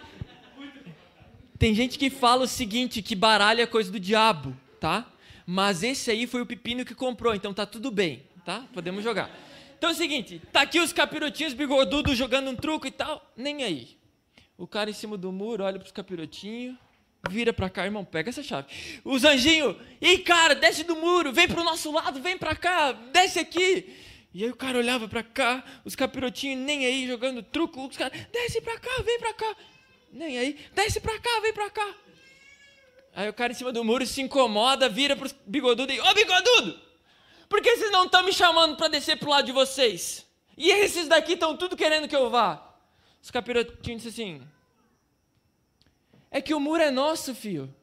Tem 1.58 1.74
gente 1.74 1.98
que 1.98 2.12
fala 2.12 2.44
o 2.44 2.48
seguinte: 2.48 3.02
que 3.02 3.16
baralho 3.16 3.62
é 3.62 3.66
coisa 3.66 3.92
do 3.92 4.00
diabo, 4.00 4.56
tá? 4.80 5.12
Mas 5.44 5.82
esse 5.82 6.12
aí 6.12 6.28
foi 6.28 6.44
o 6.44 6.46
pepino 6.46 6.86
que 6.86 6.94
comprou, 6.94 7.34
então 7.34 7.52
tá 7.52 7.66
tudo 7.66 7.90
bem, 7.90 8.22
tá? 8.46 8.68
Podemos 8.72 9.04
jogar. 9.04 9.28
Então 9.76 9.90
é 9.90 9.94
o 9.94 9.96
seguinte: 9.96 10.40
tá 10.54 10.62
aqui 10.62 10.80
os 10.80 10.94
capirotinhos 10.94 11.56
bigodudos 11.56 12.16
jogando 12.16 12.52
um 12.52 12.56
truco 12.56 12.86
e 12.86 12.92
tal, 12.92 13.28
nem 13.36 13.64
aí. 13.64 13.98
O 14.56 14.68
cara 14.68 14.92
em 14.92 14.94
cima 14.94 15.18
do 15.18 15.32
muro 15.32 15.64
olha 15.64 15.80
pros 15.80 15.92
capirotinhos, 15.92 16.76
vira 17.28 17.52
pra 17.52 17.72
cá, 17.72 17.86
irmão, 17.86 18.06
pega 18.06 18.30
essa 18.30 18.44
chave. 18.44 18.68
Os 19.04 19.24
anjinhos, 19.24 19.78
ei 20.00 20.20
cara, 20.20 20.54
desce 20.54 20.84
do 20.84 20.96
muro, 20.96 21.34
vem 21.34 21.48
pro 21.48 21.64
nosso 21.64 21.92
lado, 21.92 22.22
vem 22.22 22.38
pra 22.38 22.56
cá, 22.56 22.92
desce 22.92 23.40
aqui. 23.40 23.96
E 24.34 24.44
aí 24.44 24.50
o 24.50 24.56
cara 24.56 24.78
olhava 24.78 25.08
para 25.08 25.24
cá, 25.24 25.64
os 25.84 25.96
capirotinhos 25.96 26.64
nem 26.64 26.86
aí 26.86 27.08
jogando 27.08 27.42
truco, 27.42 27.88
os 27.88 27.98
caras, 27.98 28.18
desce 28.32 28.62
para 28.62 28.80
cá, 28.80 29.02
vem 29.04 29.20
para 29.20 29.34
cá. 29.34 29.56
Nem 30.12 30.38
aí, 30.38 30.60
desce 30.74 31.00
para 31.00 31.20
cá, 31.20 31.40
vem 31.42 31.54
para 31.54 31.70
cá. 31.70 31.96
Aí 33.16 33.28
o 33.28 33.34
cara 33.34 33.52
em 33.52 33.56
cima 33.56 33.72
do 33.72 33.84
muro 33.84 34.06
se 34.06 34.22
incomoda, 34.22 34.88
vira 34.88 35.16
pro 35.16 35.30
bigodudo 35.46 35.92
e, 35.92 36.00
ô 36.00 36.14
bigodudo, 36.14 36.80
por 37.48 37.62
que 37.62 37.76
vocês 37.76 37.92
não 37.92 38.06
estão 38.06 38.24
me 38.24 38.32
chamando 38.32 38.78
para 38.78 38.88
descer 38.88 39.18
pro 39.18 39.30
lado 39.30 39.46
de 39.46 39.52
vocês? 39.52 40.26
E 40.56 40.70
esses 40.70 41.08
daqui 41.08 41.34
estão 41.34 41.58
tudo 41.58 41.76
querendo 41.76 42.08
que 42.08 42.16
eu 42.16 42.30
vá. 42.30 42.78
Os 43.22 43.32
capirotinhos 43.32 44.04
disseram 44.04 44.36
assim, 44.36 44.48
é 46.30 46.42
que 46.42 46.54
o 46.54 46.60
muro 46.60 46.84
é 46.84 46.92
nosso, 46.92 47.34
filho. 47.34 47.74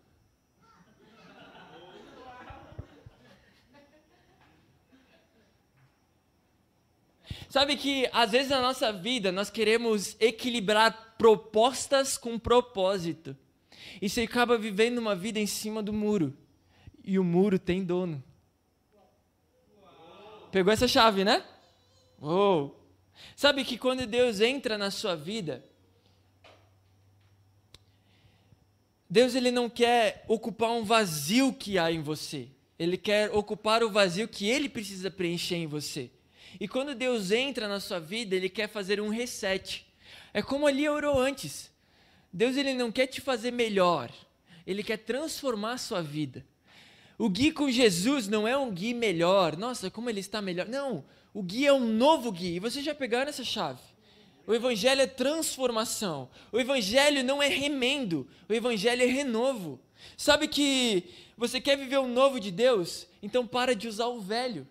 Sabe 7.57 7.75
que 7.79 8.07
às 8.13 8.33
vezes 8.33 8.51
na 8.51 8.61
nossa 8.61 8.93
vida 8.93 9.33
nós 9.33 9.49
queremos 9.49 10.15
equilibrar 10.21 11.15
propostas 11.17 12.19
com 12.19 12.39
propósito. 12.39 13.35
E 14.03 14.11
você 14.11 14.25
acaba 14.25 14.59
vivendo 14.59 14.99
uma 14.99 15.17
vida 15.17 15.41
em 15.41 15.47
cima 15.47 15.83
do 15.83 15.91
muro. 15.91 16.37
E 17.03 17.19
o 17.19 17.25
muro 17.25 17.59
tem 17.59 17.83
dono. 17.83 18.23
Pegou 20.53 20.71
essa 20.71 20.87
chave, 20.87 21.25
né? 21.25 21.43
Uou. 22.21 22.79
Sabe 23.35 23.65
que 23.65 23.79
quando 23.79 24.07
Deus 24.07 24.43
entra 24.43 24.77
na 24.77 24.91
sua 24.91 25.17
vida, 25.17 25.65
Deus 29.09 29.35
ele 29.35 29.51
não 29.51 29.71
quer 29.71 30.27
ocupar 30.29 30.73
um 30.73 30.85
vazio 30.85 31.55
que 31.55 31.79
há 31.79 31.91
em 31.91 32.03
você. 32.03 32.51
Ele 32.79 32.99
quer 32.99 33.35
ocupar 33.35 33.83
o 33.83 33.91
vazio 33.91 34.29
que 34.29 34.47
ele 34.47 34.69
precisa 34.69 35.11
preencher 35.11 35.57
em 35.57 35.67
você. 35.67 36.11
E 36.59 36.67
quando 36.67 36.95
Deus 36.95 37.31
entra 37.31 37.69
na 37.69 37.81
sua 37.81 37.99
vida, 37.99 38.35
Ele 38.35 38.49
quer 38.49 38.69
fazer 38.69 39.01
um 39.01 39.09
reset. 39.09 39.87
É 40.33 40.43
como 40.43 40.67
ali 40.67 40.89
orou 40.89 41.19
antes. 41.19 41.71
Deus 42.33 42.57
ele 42.57 42.75
não 42.75 42.93
quer 42.93 43.07
te 43.07 43.21
fazer 43.21 43.51
melhor, 43.51 44.13
Ele 44.67 44.83
quer 44.83 44.99
transformar 44.99 45.73
a 45.73 45.79
sua 45.79 46.03
vida. 46.03 46.45
O 47.19 47.31
guia 47.31 47.53
com 47.53 47.71
Jesus 47.71 48.29
não 48.29 48.47
é 48.47 48.57
um 48.57 48.71
guia 48.71 48.95
melhor. 48.95 49.57
Nossa, 49.57 49.91
como 49.91 50.11
ele 50.11 50.21
está 50.21 50.43
melhor. 50.43 50.67
Não, 50.67 51.03
o 51.33 51.43
guia 51.43 51.71
é 51.71 51.73
um 51.73 51.87
novo 51.87 52.31
guia. 52.31 52.57
E 52.57 52.61
vocês 52.61 52.85
já 52.85 52.95
pegaram 52.95 53.31
essa 53.31 53.45
chave? 53.45 53.81
O 54.47 54.55
evangelho 54.55 55.01
é 55.01 55.07
transformação. 55.07 56.29
O 56.53 56.61
evangelho 56.61 57.25
não 57.25 57.43
é 57.43 57.49
remendo. 57.49 58.29
O 58.49 58.53
evangelho 58.53 59.03
é 59.03 59.07
renovo. 59.07 59.81
Sabe 60.17 60.47
que 60.47 61.05
você 61.37 61.61
quer 61.61 61.77
viver 61.77 61.99
o 61.99 62.07
novo 62.07 62.39
de 62.39 62.51
Deus? 62.51 63.07
Então 63.23 63.47
para 63.47 63.75
de 63.75 63.89
usar 63.89 64.07
o 64.09 64.21
velho. 64.21 64.69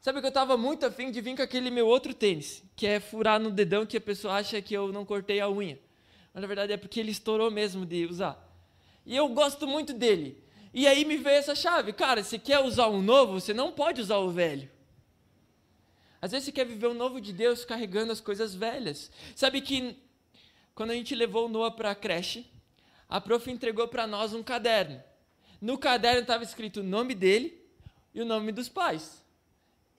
Sabe 0.00 0.20
que 0.20 0.26
eu 0.26 0.30
estava 0.30 0.56
muito 0.56 0.86
afim 0.86 1.10
de 1.10 1.20
vir 1.20 1.36
com 1.36 1.42
aquele 1.42 1.70
meu 1.70 1.86
outro 1.86 2.14
tênis, 2.14 2.64
que 2.74 2.86
é 2.86 2.98
furar 2.98 3.38
no 3.38 3.50
dedão 3.50 3.84
que 3.84 3.98
a 3.98 4.00
pessoa 4.00 4.34
acha 4.34 4.60
que 4.62 4.72
eu 4.72 4.90
não 4.90 5.04
cortei 5.04 5.40
a 5.40 5.50
unha. 5.50 5.78
Mas 6.32 6.40
na 6.40 6.46
verdade 6.46 6.72
é 6.72 6.78
porque 6.78 6.98
ele 6.98 7.10
estourou 7.10 7.50
mesmo 7.50 7.84
de 7.84 8.06
usar. 8.06 8.42
E 9.04 9.14
eu 9.14 9.28
gosto 9.28 9.66
muito 9.66 9.92
dele. 9.92 10.42
E 10.72 10.86
aí 10.86 11.04
me 11.04 11.18
veio 11.18 11.36
essa 11.36 11.54
chave. 11.54 11.92
Cara, 11.92 12.24
você 12.24 12.38
quer 12.38 12.60
usar 12.60 12.88
um 12.88 13.02
novo, 13.02 13.38
você 13.38 13.52
não 13.52 13.72
pode 13.72 14.00
usar 14.00 14.16
o 14.16 14.30
velho. 14.30 14.70
Às 16.22 16.30
vezes 16.30 16.46
você 16.46 16.52
quer 16.52 16.64
viver 16.64 16.86
o 16.86 16.94
novo 16.94 17.20
de 17.20 17.32
Deus 17.32 17.66
carregando 17.66 18.10
as 18.10 18.22
coisas 18.22 18.54
velhas. 18.54 19.10
Sabe 19.36 19.60
que 19.60 19.98
quando 20.74 20.92
a 20.92 20.94
gente 20.94 21.14
levou 21.14 21.44
o 21.44 21.48
Noah 21.48 21.72
para 21.72 21.90
a 21.90 21.94
creche, 21.94 22.46
a 23.06 23.20
prof 23.20 23.50
entregou 23.50 23.86
para 23.86 24.06
nós 24.06 24.32
um 24.32 24.42
caderno. 24.42 25.02
No 25.60 25.76
caderno 25.76 26.22
estava 26.22 26.42
escrito 26.42 26.80
o 26.80 26.84
nome 26.84 27.14
dele 27.14 27.62
e 28.14 28.22
o 28.22 28.24
nome 28.24 28.50
dos 28.50 28.68
pais 28.68 29.20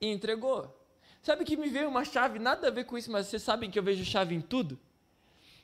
e 0.01 0.07
entregou. 0.07 0.75
Sabe 1.21 1.45
que 1.45 1.55
me 1.55 1.69
veio 1.69 1.87
uma 1.87 2.03
chave, 2.03 2.39
nada 2.39 2.67
a 2.67 2.71
ver 2.71 2.85
com 2.85 2.97
isso, 2.97 3.11
mas 3.11 3.27
vocês 3.27 3.43
sabem 3.43 3.69
que 3.69 3.77
eu 3.77 3.83
vejo 3.83 4.03
chave 4.03 4.33
em 4.33 4.41
tudo? 4.41 4.79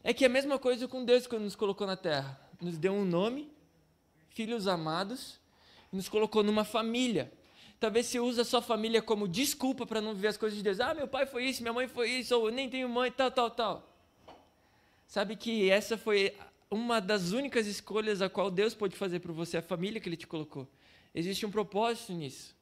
É 0.04 0.14
que 0.14 0.24
é 0.24 0.28
a 0.28 0.30
mesma 0.30 0.60
coisa 0.60 0.88
com 0.88 1.04
Deus 1.04 1.26
quando 1.26 1.42
nos 1.44 1.56
colocou 1.56 1.88
na 1.88 1.98
terra. 1.98 2.40
Nos 2.62 2.78
deu 2.78 2.94
um 2.94 3.04
nome, 3.04 3.52
filhos 4.30 4.68
amados, 4.68 5.40
e 5.92 5.96
nos 5.96 6.08
colocou 6.08 6.44
numa 6.44 6.64
família. 6.64 7.32
Talvez 7.80 8.06
você 8.06 8.20
use 8.20 8.40
a 8.40 8.46
sua 8.46 8.62
família 8.62 9.02
como 9.02 9.28
desculpa 9.28 9.86
para 9.86 10.00
não 10.00 10.14
viver 10.14 10.28
as 10.28 10.38
coisas 10.38 10.58
de 10.58 10.64
Deus. 10.64 10.80
Ah, 10.80 10.94
meu 10.94 11.08
pai 11.08 11.26
foi 11.26 11.46
isso, 11.46 11.62
minha 11.64 11.74
mãe 11.74 11.88
foi 11.88 12.10
isso, 12.12 12.36
ou 12.36 12.52
nem 12.52 12.70
tenho 12.70 12.88
mãe, 12.88 13.12
tal, 13.12 13.32
tal, 13.32 13.50
tal. 13.50 13.98
Sabe 15.08 15.36
que 15.36 15.70
essa 15.70 15.98
foi 15.98 16.36
uma 16.70 17.00
das 17.00 17.32
únicas 17.32 17.66
escolhas 17.66 18.22
a 18.22 18.30
qual 18.30 18.52
Deus 18.52 18.76
pode 18.76 18.96
fazer 18.96 19.20
por 19.20 19.32
você, 19.32 19.58
a 19.58 19.62
família 19.62 20.00
que 20.00 20.10
Ele 20.10 20.18
te 20.18 20.28
colocou. 20.28 20.68
Existe 21.14 21.46
um 21.46 21.52
propósito 21.52 22.14
nisso. 22.14 22.57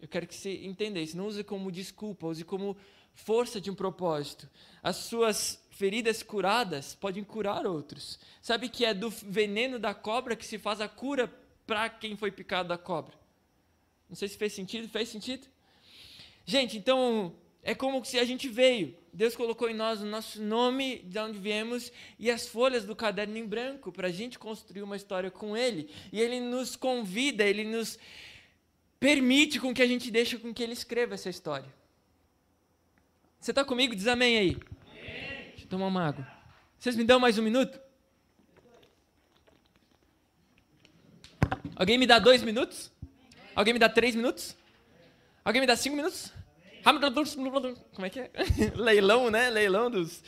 Eu 0.00 0.08
quero 0.08 0.26
que 0.26 0.34
você 0.34 0.64
entenda 0.64 0.98
isso. 0.98 1.16
Não 1.16 1.26
use 1.26 1.42
como 1.42 1.72
desculpa, 1.72 2.26
use 2.26 2.44
como 2.44 2.76
força 3.14 3.60
de 3.60 3.70
um 3.70 3.74
propósito. 3.74 4.48
As 4.82 4.96
suas 4.96 5.62
feridas 5.70 6.22
curadas 6.22 6.94
podem 6.94 7.24
curar 7.24 7.66
outros. 7.66 8.18
Sabe 8.40 8.68
que 8.68 8.84
é 8.84 8.92
do 8.92 9.10
veneno 9.10 9.78
da 9.78 9.94
cobra 9.94 10.36
que 10.36 10.46
se 10.46 10.58
faz 10.58 10.80
a 10.80 10.88
cura 10.88 11.32
para 11.66 11.88
quem 11.88 12.16
foi 12.16 12.30
picado 12.30 12.68
da 12.68 12.78
cobra? 12.78 13.14
Não 14.08 14.16
sei 14.16 14.28
se 14.28 14.36
fez 14.36 14.52
sentido. 14.52 14.88
Fez 14.88 15.08
sentido? 15.08 15.46
Gente, 16.44 16.76
então 16.76 17.34
é 17.62 17.74
como 17.74 18.04
se 18.04 18.18
a 18.18 18.24
gente 18.24 18.48
veio. 18.48 18.94
Deus 19.12 19.34
colocou 19.34 19.70
em 19.70 19.74
nós 19.74 20.02
o 20.02 20.06
nosso 20.06 20.42
nome, 20.42 20.98
de 20.98 21.18
onde 21.18 21.38
viemos, 21.38 21.90
e 22.18 22.30
as 22.30 22.46
folhas 22.46 22.84
do 22.84 22.94
caderno 22.94 23.38
em 23.38 23.46
branco, 23.46 23.90
para 23.90 24.08
a 24.08 24.12
gente 24.12 24.38
construir 24.38 24.82
uma 24.82 24.96
história 24.96 25.30
com 25.30 25.56
Ele. 25.56 25.88
E 26.12 26.20
Ele 26.20 26.40
nos 26.40 26.76
convida, 26.76 27.44
Ele 27.44 27.64
nos 27.64 27.98
permite 29.04 29.60
com 29.60 29.74
que 29.74 29.82
a 29.82 29.86
gente 29.86 30.10
deixe 30.10 30.38
com 30.38 30.54
que 30.54 30.62
Ele 30.62 30.72
escreva 30.72 31.12
essa 31.12 31.28
história. 31.28 31.68
Você 33.38 33.50
está 33.50 33.62
comigo? 33.62 33.94
Diz 33.94 34.06
amém 34.06 34.38
aí. 34.38 34.56
Amém. 34.90 35.50
Deixa 35.50 35.64
eu 35.64 35.68
tomar 35.68 35.88
uma 35.88 36.08
água. 36.08 36.26
Vocês 36.78 36.96
me 36.96 37.04
dão 37.04 37.20
mais 37.20 37.38
um 37.38 37.42
minuto? 37.42 37.78
Alguém 41.76 41.98
me 41.98 42.06
dá 42.06 42.18
dois 42.18 42.42
minutos? 42.42 42.90
Alguém 43.54 43.74
me 43.74 43.78
dá 43.78 43.90
três 43.90 44.14
minutos? 44.14 44.56
Alguém 45.44 45.60
me 45.60 45.66
dá 45.66 45.76
cinco 45.76 45.96
minutos? 45.96 46.32
Como 47.92 48.06
é 48.06 48.10
que 48.10 48.20
é? 48.20 48.30
Leilão, 48.74 49.30
né? 49.30 49.50
Leilão 49.50 49.90
dos. 49.90 50.22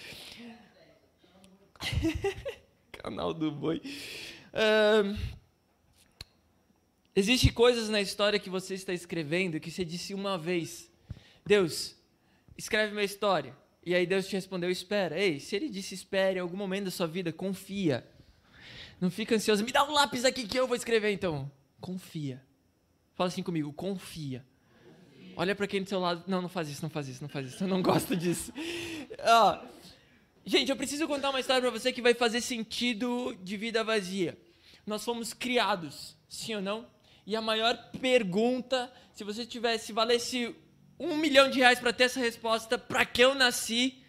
Canal 2.93 3.33
do 3.33 3.51
boi. 3.51 3.81
Uh, 4.53 5.17
Existem 7.19 7.51
coisas 7.51 7.89
na 7.89 7.99
história 7.99 8.39
que 8.39 8.51
você 8.51 8.75
está 8.75 8.93
escrevendo 8.93 9.59
que 9.59 9.71
você 9.71 9.87
disse 9.87 10.13
uma 10.13 10.37
vez: 10.37 10.91
Deus, 11.47 11.97
escreve 12.59 12.93
minha 12.93 13.07
história. 13.07 13.57
E 13.83 13.95
aí 13.95 14.07
Deus 14.07 14.29
te 14.29 14.35
respondeu: 14.35 14.71
Espera. 14.71 15.19
Ei, 15.19 15.41
se 15.41 15.57
ele 15.57 15.71
disse 15.71 15.95
espere 15.95 16.39
em 16.39 16.43
algum 16.43 16.59
momento 16.59 16.85
da 16.85 16.91
sua 16.91 17.07
vida, 17.07 17.33
confia. 17.33 18.07
Não 19.01 19.11
fica 19.11 19.35
ansioso. 19.35 19.65
Me 19.65 19.73
dá 19.73 19.83
um 19.83 19.93
lápis 19.93 20.27
aqui 20.27 20.47
que 20.47 20.61
eu 20.61 20.67
vou 20.67 20.77
escrever 20.77 21.11
então. 21.11 21.51
Confia. 21.81 22.43
Fala 23.15 23.29
assim 23.29 23.43
comigo: 23.43 23.73
confia. 23.73 24.45
Olha 25.35 25.55
para 25.55 25.67
quem 25.67 25.83
do 25.83 25.89
seu 25.89 26.01
lado. 26.01 26.23
Não, 26.27 26.43
não 26.43 26.51
faz 26.51 26.69
isso, 26.69 26.83
não 26.83 26.91
faz 26.91 27.09
isso, 27.09 27.23
não 27.23 27.31
faz 27.31 27.49
isso. 27.49 27.65
Eu 27.65 27.69
não 27.69 27.81
gosto 27.83 28.15
disso. 28.15 28.53
Ah, 29.21 29.65
gente, 30.45 30.69
eu 30.71 30.77
preciso 30.77 31.09
contar 31.09 31.31
uma 31.31 31.41
história 31.41 31.63
para 31.63 31.71
você 31.71 31.91
que 31.95 32.03
vai 32.03 32.13
fazer 32.13 32.43
sentido 32.43 33.35
de 33.43 33.57
vida 33.57 33.83
vazia. 33.83 34.37
Nós 34.87 35.03
fomos 35.03 35.33
criados, 35.33 36.15
sim 36.29 36.55
ou 36.55 36.61
não? 36.61 36.96
E 37.27 37.35
a 37.35 37.41
maior 37.41 37.77
pergunta, 38.01 38.91
se 39.13 39.25
você 39.25 39.45
tivesse, 39.45 39.93
valesse 39.93 40.55
um 40.99 41.17
milhão 41.17 41.51
de 41.51 41.59
reais 41.59 41.81
para 41.81 41.93
ter 41.93 42.05
essa 42.05 42.21
resposta, 42.21 42.79
para 42.79 43.05
que 43.05 43.21
eu 43.21 43.35
nasci, 43.35 44.01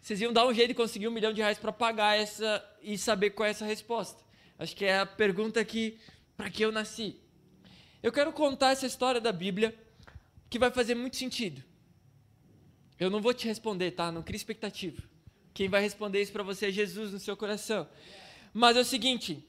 vocês 0.00 0.20
iam 0.20 0.32
dar 0.32 0.46
um 0.46 0.52
jeito 0.52 0.68
de 0.68 0.74
conseguir 0.74 1.08
um 1.08 1.10
milhão 1.10 1.32
de 1.32 1.40
reais 1.40 1.58
para 1.58 1.72
pagar 1.72 2.18
essa 2.18 2.64
e 2.82 2.98
saber 2.98 3.30
qual 3.30 3.46
é 3.46 3.50
essa 3.50 3.64
resposta. 3.64 4.22
Acho 4.58 4.76
que 4.76 4.84
é 4.84 4.98
a 4.98 5.06
pergunta 5.06 5.64
que, 5.64 5.98
para 6.36 6.50
que 6.50 6.62
eu 6.62 6.70
nasci. 6.70 7.16
Eu 8.02 8.12
quero 8.12 8.30
contar 8.32 8.72
essa 8.72 8.86
história 8.86 9.20
da 9.20 9.32
Bíblia 9.32 9.74
que 10.50 10.58
vai 10.58 10.70
fazer 10.70 10.94
muito 10.94 11.16
sentido. 11.16 11.62
Eu 12.98 13.08
não 13.08 13.22
vou 13.22 13.32
te 13.32 13.48
responder, 13.48 13.92
tá? 13.92 14.12
Não 14.12 14.22
crie 14.22 14.36
expectativa. 14.36 15.02
Quem 15.54 15.68
vai 15.68 15.80
responder 15.80 16.20
isso 16.20 16.32
para 16.32 16.42
você 16.42 16.68
é 16.68 16.70
Jesus 16.70 17.10
no 17.10 17.18
seu 17.18 17.36
coração. 17.36 17.88
Mas 18.52 18.76
é 18.76 18.80
o 18.80 18.84
seguinte: 18.84 19.42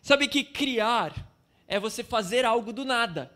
sabe 0.00 0.26
que 0.26 0.42
criar 0.42 1.35
é 1.68 1.78
você 1.78 2.02
fazer 2.04 2.44
algo 2.44 2.72
do 2.72 2.84
nada. 2.84 3.30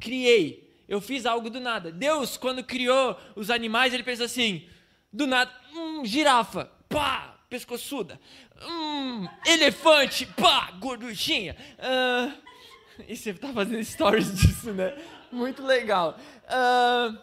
Criei, 0.00 0.74
eu 0.88 1.00
fiz 1.00 1.26
algo 1.26 1.50
do 1.50 1.60
nada. 1.60 1.90
Deus, 1.90 2.36
quando 2.36 2.62
criou 2.62 3.18
os 3.34 3.50
animais, 3.50 3.92
ele 3.92 4.02
pensou 4.02 4.26
assim: 4.26 4.68
do 5.12 5.26
nada, 5.26 5.50
hum, 5.72 6.04
girafa, 6.04 6.70
pá, 6.88 7.38
pescoçuda, 7.48 8.20
hum, 8.66 9.28
elefante, 9.46 10.26
pá, 10.26 10.70
gorduchinha. 10.72 11.56
Uh, 11.78 12.32
e 13.08 13.16
você 13.16 13.34
tá 13.34 13.52
fazendo 13.52 13.84
stories 13.84 14.34
disso, 14.38 14.72
né? 14.72 14.96
Muito 15.30 15.64
legal. 15.64 16.18
Uh, 16.44 17.18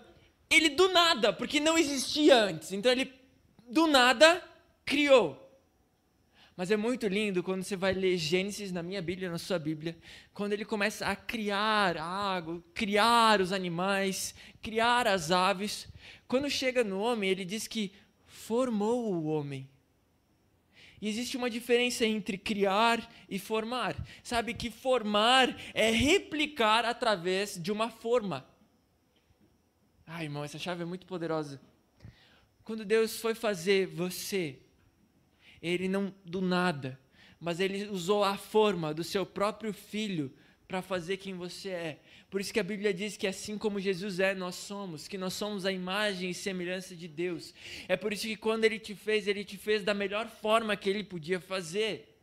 ele 0.49 0.69
do 0.69 0.89
nada, 0.89 1.31
porque 1.31 1.59
não 1.59 1.77
existia 1.77 2.35
antes. 2.35 2.71
Então 2.73 2.91
ele 2.91 3.13
do 3.69 3.87
nada 3.87 4.43
criou. 4.85 5.40
Mas 6.55 6.69
é 6.69 6.77
muito 6.77 7.07
lindo 7.07 7.41
quando 7.41 7.63
você 7.63 7.75
vai 7.75 7.93
ler 7.93 8.17
Gênesis 8.17 8.71
na 8.71 8.83
minha 8.83 9.01
Bíblia, 9.01 9.31
na 9.31 9.37
sua 9.37 9.57
Bíblia, 9.57 9.97
quando 10.33 10.53
ele 10.53 10.65
começa 10.65 11.05
a 11.05 11.15
criar 11.15 11.97
a 11.97 12.03
água, 12.03 12.61
criar 12.73 13.41
os 13.41 13.51
animais, 13.51 14.35
criar 14.61 15.07
as 15.07 15.31
aves. 15.31 15.87
Quando 16.27 16.49
chega 16.49 16.83
no 16.83 16.99
homem, 16.99 17.29
ele 17.29 17.45
diz 17.45 17.67
que 17.67 17.93
formou 18.25 19.13
o 19.13 19.25
homem. 19.25 19.67
E 21.01 21.07
existe 21.07 21.35
uma 21.35 21.49
diferença 21.49 22.05
entre 22.05 22.37
criar 22.37 23.11
e 23.27 23.39
formar. 23.39 23.95
Sabe 24.21 24.53
que 24.53 24.69
formar 24.69 25.57
é 25.73 25.89
replicar 25.89 26.85
através 26.85 27.57
de 27.59 27.71
uma 27.71 27.89
forma. 27.89 28.45
Ai, 30.05 30.25
irmão, 30.25 30.43
essa 30.43 30.59
chave 30.59 30.83
é 30.83 30.85
muito 30.85 31.07
poderosa. 31.07 31.59
Quando 32.63 32.85
Deus 32.85 33.19
foi 33.19 33.33
fazer 33.33 33.87
você, 33.87 34.59
Ele 35.61 35.87
não 35.87 36.13
do 36.25 36.41
nada, 36.41 36.99
mas 37.39 37.59
Ele 37.59 37.87
usou 37.87 38.23
a 38.23 38.37
forma 38.37 38.93
do 38.93 39.03
seu 39.03 39.25
próprio 39.25 39.73
filho 39.73 40.33
para 40.67 40.81
fazer 40.81 41.17
quem 41.17 41.35
você 41.35 41.69
é. 41.69 41.99
Por 42.29 42.39
isso 42.39 42.53
que 42.53 42.59
a 42.59 42.63
Bíblia 42.63 42.93
diz 42.93 43.17
que 43.17 43.27
assim 43.27 43.57
como 43.57 43.79
Jesus 43.79 44.21
é, 44.21 44.33
nós 44.33 44.55
somos, 44.55 45.05
que 45.05 45.17
nós 45.17 45.33
somos 45.33 45.65
a 45.65 45.71
imagem 45.71 46.29
e 46.29 46.33
semelhança 46.33 46.95
de 46.95 47.09
Deus. 47.09 47.53
É 47.89 47.97
por 47.97 48.13
isso 48.13 48.25
que 48.25 48.37
quando 48.37 48.63
ele 48.63 48.79
te 48.79 48.95
fez, 48.95 49.27
ele 49.27 49.43
te 49.43 49.57
fez 49.57 49.83
da 49.83 49.93
melhor 49.93 50.29
forma 50.29 50.77
que 50.77 50.89
ele 50.89 51.03
podia 51.03 51.41
fazer. 51.41 52.17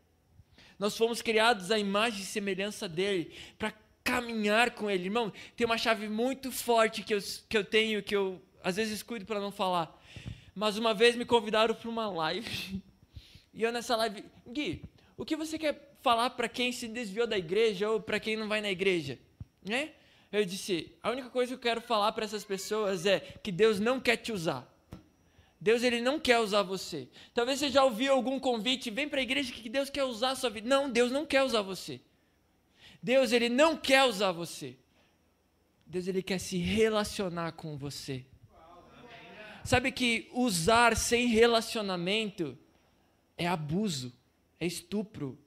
Nós 0.78 0.96
fomos 0.96 1.20
criados 1.20 1.70
à 1.70 1.78
imagem 1.78 2.22
e 2.22 2.24
semelhança 2.24 2.88
dele, 2.88 3.32
para 3.58 3.74
caminhar 4.02 4.70
com 4.70 4.88
ele. 4.88 5.04
Irmão, 5.04 5.30
tem 5.54 5.66
uma 5.66 5.76
chave 5.76 6.08
muito 6.08 6.50
forte 6.50 7.02
que 7.02 7.12
eu, 7.12 7.18
que 7.46 7.58
eu 7.58 7.64
tenho, 7.64 8.02
que 8.02 8.16
eu 8.16 8.40
às 8.62 8.76
vezes 8.76 9.02
cuido 9.02 9.26
para 9.26 9.40
não 9.40 9.50
falar. 9.50 9.94
Mas 10.54 10.78
uma 10.78 10.94
vez 10.94 11.14
me 11.14 11.26
convidaram 11.26 11.74
para 11.74 11.90
uma 11.90 12.08
live, 12.08 12.82
e 13.52 13.62
eu 13.62 13.72
nessa 13.72 13.96
live, 13.96 14.24
Gui, 14.46 14.82
o 15.16 15.24
que 15.24 15.36
você 15.36 15.58
quer 15.58 15.96
falar 16.00 16.30
para 16.30 16.48
quem 16.48 16.70
se 16.70 16.86
desviou 16.86 17.26
da 17.26 17.36
igreja 17.36 17.90
ou 17.90 18.00
para 18.00 18.20
quem 18.20 18.36
não 18.36 18.48
vai 18.48 18.60
na 18.60 18.70
igreja? 18.70 19.18
Né? 19.64 19.92
Eu 20.30 20.44
disse: 20.44 20.92
a 21.02 21.10
única 21.10 21.30
coisa 21.30 21.50
que 21.50 21.54
eu 21.54 21.70
quero 21.70 21.80
falar 21.80 22.12
para 22.12 22.24
essas 22.24 22.44
pessoas 22.44 23.06
é 23.06 23.20
que 23.42 23.50
Deus 23.50 23.80
não 23.80 23.98
quer 23.98 24.16
te 24.16 24.32
usar. 24.32 24.66
Deus 25.60 25.82
ele 25.82 26.00
não 26.00 26.20
quer 26.20 26.38
usar 26.38 26.62
você. 26.62 27.08
Talvez 27.34 27.58
você 27.58 27.68
já 27.68 27.82
ouviu 27.84 28.12
algum 28.12 28.38
convite, 28.38 28.90
vem 28.90 29.08
para 29.08 29.18
a 29.18 29.22
igreja 29.22 29.52
que 29.52 29.68
Deus 29.68 29.90
quer 29.90 30.04
usar 30.04 30.30
a 30.30 30.36
sua 30.36 30.50
vida. 30.50 30.68
Não, 30.68 30.88
Deus 30.88 31.10
não 31.10 31.26
quer 31.26 31.42
usar 31.42 31.62
você. 31.62 32.00
Deus 33.02 33.32
ele 33.32 33.48
não 33.48 33.76
quer 33.76 34.04
usar 34.04 34.30
você. 34.30 34.76
Deus 35.84 36.06
ele 36.06 36.22
quer 36.22 36.38
se 36.38 36.58
relacionar 36.58 37.52
com 37.52 37.76
você. 37.76 38.24
Sabe 39.64 39.90
que 39.90 40.28
usar 40.32 40.96
sem 40.96 41.26
relacionamento 41.26 42.56
é 43.38 43.46
abuso, 43.46 44.12
é 44.60 44.66
estupro, 44.66 45.38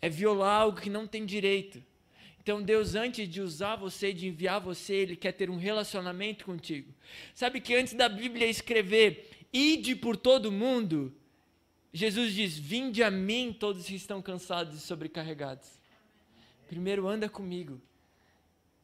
é 0.00 0.08
violar 0.08 0.60
algo 0.60 0.80
que 0.80 0.90
não 0.90 1.06
tem 1.06 1.24
direito. 1.24 1.82
Então, 2.40 2.62
Deus, 2.62 2.94
antes 2.94 3.28
de 3.28 3.40
usar 3.40 3.74
você, 3.74 4.12
de 4.12 4.28
enviar 4.28 4.60
você, 4.60 4.94
Ele 4.94 5.16
quer 5.16 5.32
ter 5.32 5.50
um 5.50 5.56
relacionamento 5.56 6.44
contigo. 6.44 6.94
Sabe 7.34 7.60
que 7.60 7.74
antes 7.74 7.94
da 7.94 8.08
Bíblia 8.08 8.46
escrever, 8.46 9.30
ide 9.52 9.96
por 9.96 10.16
todo 10.16 10.52
mundo, 10.52 11.12
Jesus 11.92 12.32
diz: 12.32 12.56
Vinde 12.56 13.02
a 13.02 13.10
mim, 13.10 13.56
todos 13.58 13.86
que 13.86 13.96
estão 13.96 14.22
cansados 14.22 14.76
e 14.76 14.80
sobrecarregados. 14.80 15.68
Primeiro, 16.68 17.08
anda 17.08 17.28
comigo. 17.28 17.80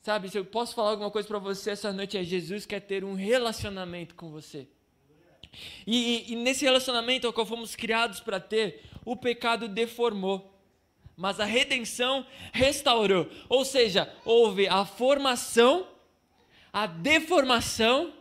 Sabe, 0.01 0.29
se 0.29 0.37
eu 0.37 0.45
posso 0.45 0.75
falar 0.75 0.91
alguma 0.91 1.11
coisa 1.11 1.29
para 1.29 1.39
você 1.39 1.71
essa 1.71 1.93
noite, 1.93 2.19
é 2.19 2.25
Jesus 2.25 2.67
quer 2.67 2.81
ter 2.81 3.05
um 3.05 3.15
relacionamento 3.15 4.17
com 4.17 4.31
você. 4.31 4.67
E, 5.87 6.33
e, 6.33 6.37
nesse 6.37 6.65
relacionamento 6.65 7.27
ao 7.27 7.33
qual 7.33 7.47
fomos 7.47 7.77
criados 7.77 8.21
para 8.21 8.41
ter, 8.41 8.83
o 9.05 9.17
pecado 9.17 9.69
deformou 9.69 10.53
mas 11.17 11.39
a 11.39 11.45
redenção 11.45 12.27
restaurou. 12.53 13.29
Ou 13.49 13.65
seja, 13.65 14.13
houve 14.25 14.67
a 14.67 14.85
formação, 14.85 15.87
a 16.73 16.87
deformação, 16.87 18.13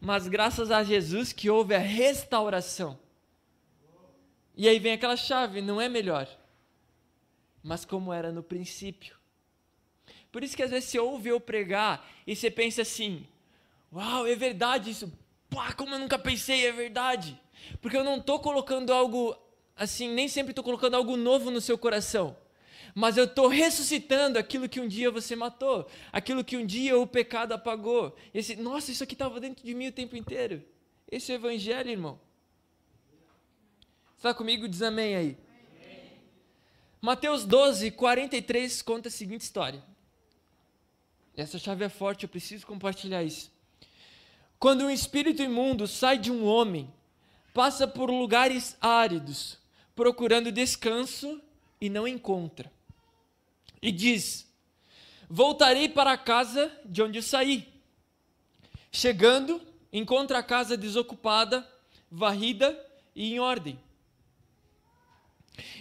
mas 0.00 0.28
graças 0.28 0.70
a 0.70 0.82
Jesus 0.82 1.32
que 1.32 1.48
houve 1.48 1.74
a 1.74 1.78
restauração. 1.78 2.98
E 4.56 4.68
aí 4.68 4.78
vem 4.78 4.92
aquela 4.92 5.16
chave, 5.16 5.62
não 5.62 5.80
é 5.80 5.88
melhor, 5.88 6.28
mas 7.62 7.84
como 7.84 8.12
era 8.12 8.32
no 8.32 8.42
princípio. 8.42 9.16
Por 10.30 10.44
isso 10.44 10.56
que 10.56 10.62
às 10.62 10.70
vezes 10.70 10.90
você 10.90 10.98
ouve 10.98 11.30
eu 11.30 11.40
pregar 11.40 12.06
e 12.26 12.36
você 12.36 12.50
pensa 12.50 12.82
assim: 12.82 13.26
Uau, 13.92 14.26
é 14.26 14.34
verdade 14.34 14.90
isso. 14.90 15.10
Pá, 15.50 15.72
como 15.72 15.94
eu 15.94 15.98
nunca 15.98 16.18
pensei, 16.18 16.64
é 16.64 16.72
verdade. 16.72 17.38
Porque 17.82 17.96
eu 17.96 18.04
não 18.04 18.18
estou 18.18 18.38
colocando 18.38 18.92
algo 18.92 19.36
assim, 19.76 20.08
nem 20.08 20.28
sempre 20.28 20.52
estou 20.52 20.64
colocando 20.64 20.94
algo 20.94 21.16
novo 21.16 21.50
no 21.50 21.60
seu 21.60 21.76
coração. 21.76 22.36
Mas 22.94 23.16
eu 23.16 23.24
estou 23.24 23.48
ressuscitando 23.48 24.38
aquilo 24.38 24.68
que 24.68 24.80
um 24.80 24.86
dia 24.86 25.10
você 25.10 25.34
matou, 25.36 25.88
aquilo 26.12 26.44
que 26.44 26.56
um 26.56 26.66
dia 26.66 26.98
o 26.98 27.06
pecado 27.06 27.52
apagou. 27.52 28.16
Esse, 28.32 28.56
nossa, 28.56 28.90
isso 28.90 29.02
aqui 29.02 29.14
estava 29.14 29.40
dentro 29.40 29.64
de 29.64 29.74
mim 29.74 29.88
o 29.88 29.92
tempo 29.92 30.16
inteiro. 30.16 30.62
Esse 31.10 31.32
é 31.32 31.34
o 31.34 31.38
evangelho, 31.38 31.90
irmão. 31.90 32.20
Está 34.16 34.34
comigo? 34.34 34.68
Diz 34.68 34.82
amém 34.82 35.16
aí. 35.16 35.38
Mateus 37.00 37.44
12, 37.44 37.90
43 37.92 38.82
conta 38.82 39.08
a 39.08 39.10
seguinte 39.10 39.40
história. 39.40 39.82
Essa 41.34 41.58
chave 41.58 41.84
é 41.84 41.88
forte, 41.88 42.24
eu 42.24 42.28
preciso 42.28 42.66
compartilhar 42.66 43.22
isso. 43.24 43.50
Quando 44.60 44.84
um 44.84 44.90
espírito 44.90 45.42
imundo 45.42 45.88
sai 45.88 46.18
de 46.18 46.30
um 46.30 46.44
homem, 46.44 46.92
passa 47.54 47.88
por 47.88 48.10
lugares 48.10 48.76
áridos, 48.78 49.58
procurando 49.96 50.52
descanso 50.52 51.40
e 51.80 51.88
não 51.88 52.06
encontra. 52.06 52.70
E 53.80 53.90
diz: 53.90 54.46
Voltarei 55.30 55.88
para 55.88 56.12
a 56.12 56.18
casa 56.18 56.70
de 56.84 57.02
onde 57.02 57.22
saí. 57.22 57.66
Chegando, 58.92 59.62
encontra 59.90 60.40
a 60.40 60.42
casa 60.42 60.76
desocupada, 60.76 61.66
varrida 62.10 62.78
e 63.16 63.32
em 63.32 63.40
ordem. 63.40 63.80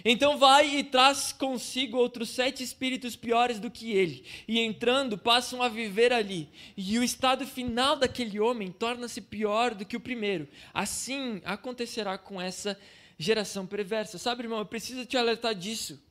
Então 0.03 0.37
vai 0.37 0.77
e 0.77 0.83
traz 0.83 1.31
consigo 1.31 1.97
outros 1.97 2.29
sete 2.29 2.63
espíritos 2.63 3.15
piores 3.15 3.59
do 3.59 3.71
que 3.71 3.91
ele, 3.91 4.25
e 4.47 4.59
entrando 4.59 5.17
passam 5.17 5.61
a 5.61 5.69
viver 5.69 6.11
ali. 6.11 6.49
E 6.75 6.97
o 6.97 7.03
estado 7.03 7.45
final 7.45 7.95
daquele 7.95 8.39
homem 8.39 8.71
torna-se 8.71 9.21
pior 9.21 9.73
do 9.73 9.85
que 9.85 9.95
o 9.95 10.01
primeiro. 10.01 10.47
Assim 10.73 11.41
acontecerá 11.45 12.17
com 12.17 12.41
essa 12.41 12.79
geração 13.17 13.65
perversa. 13.65 14.17
Sabe, 14.17 14.43
irmão, 14.43 14.59
eu 14.59 14.65
preciso 14.65 15.05
te 15.05 15.17
alertar 15.17 15.53
disso. 15.53 16.01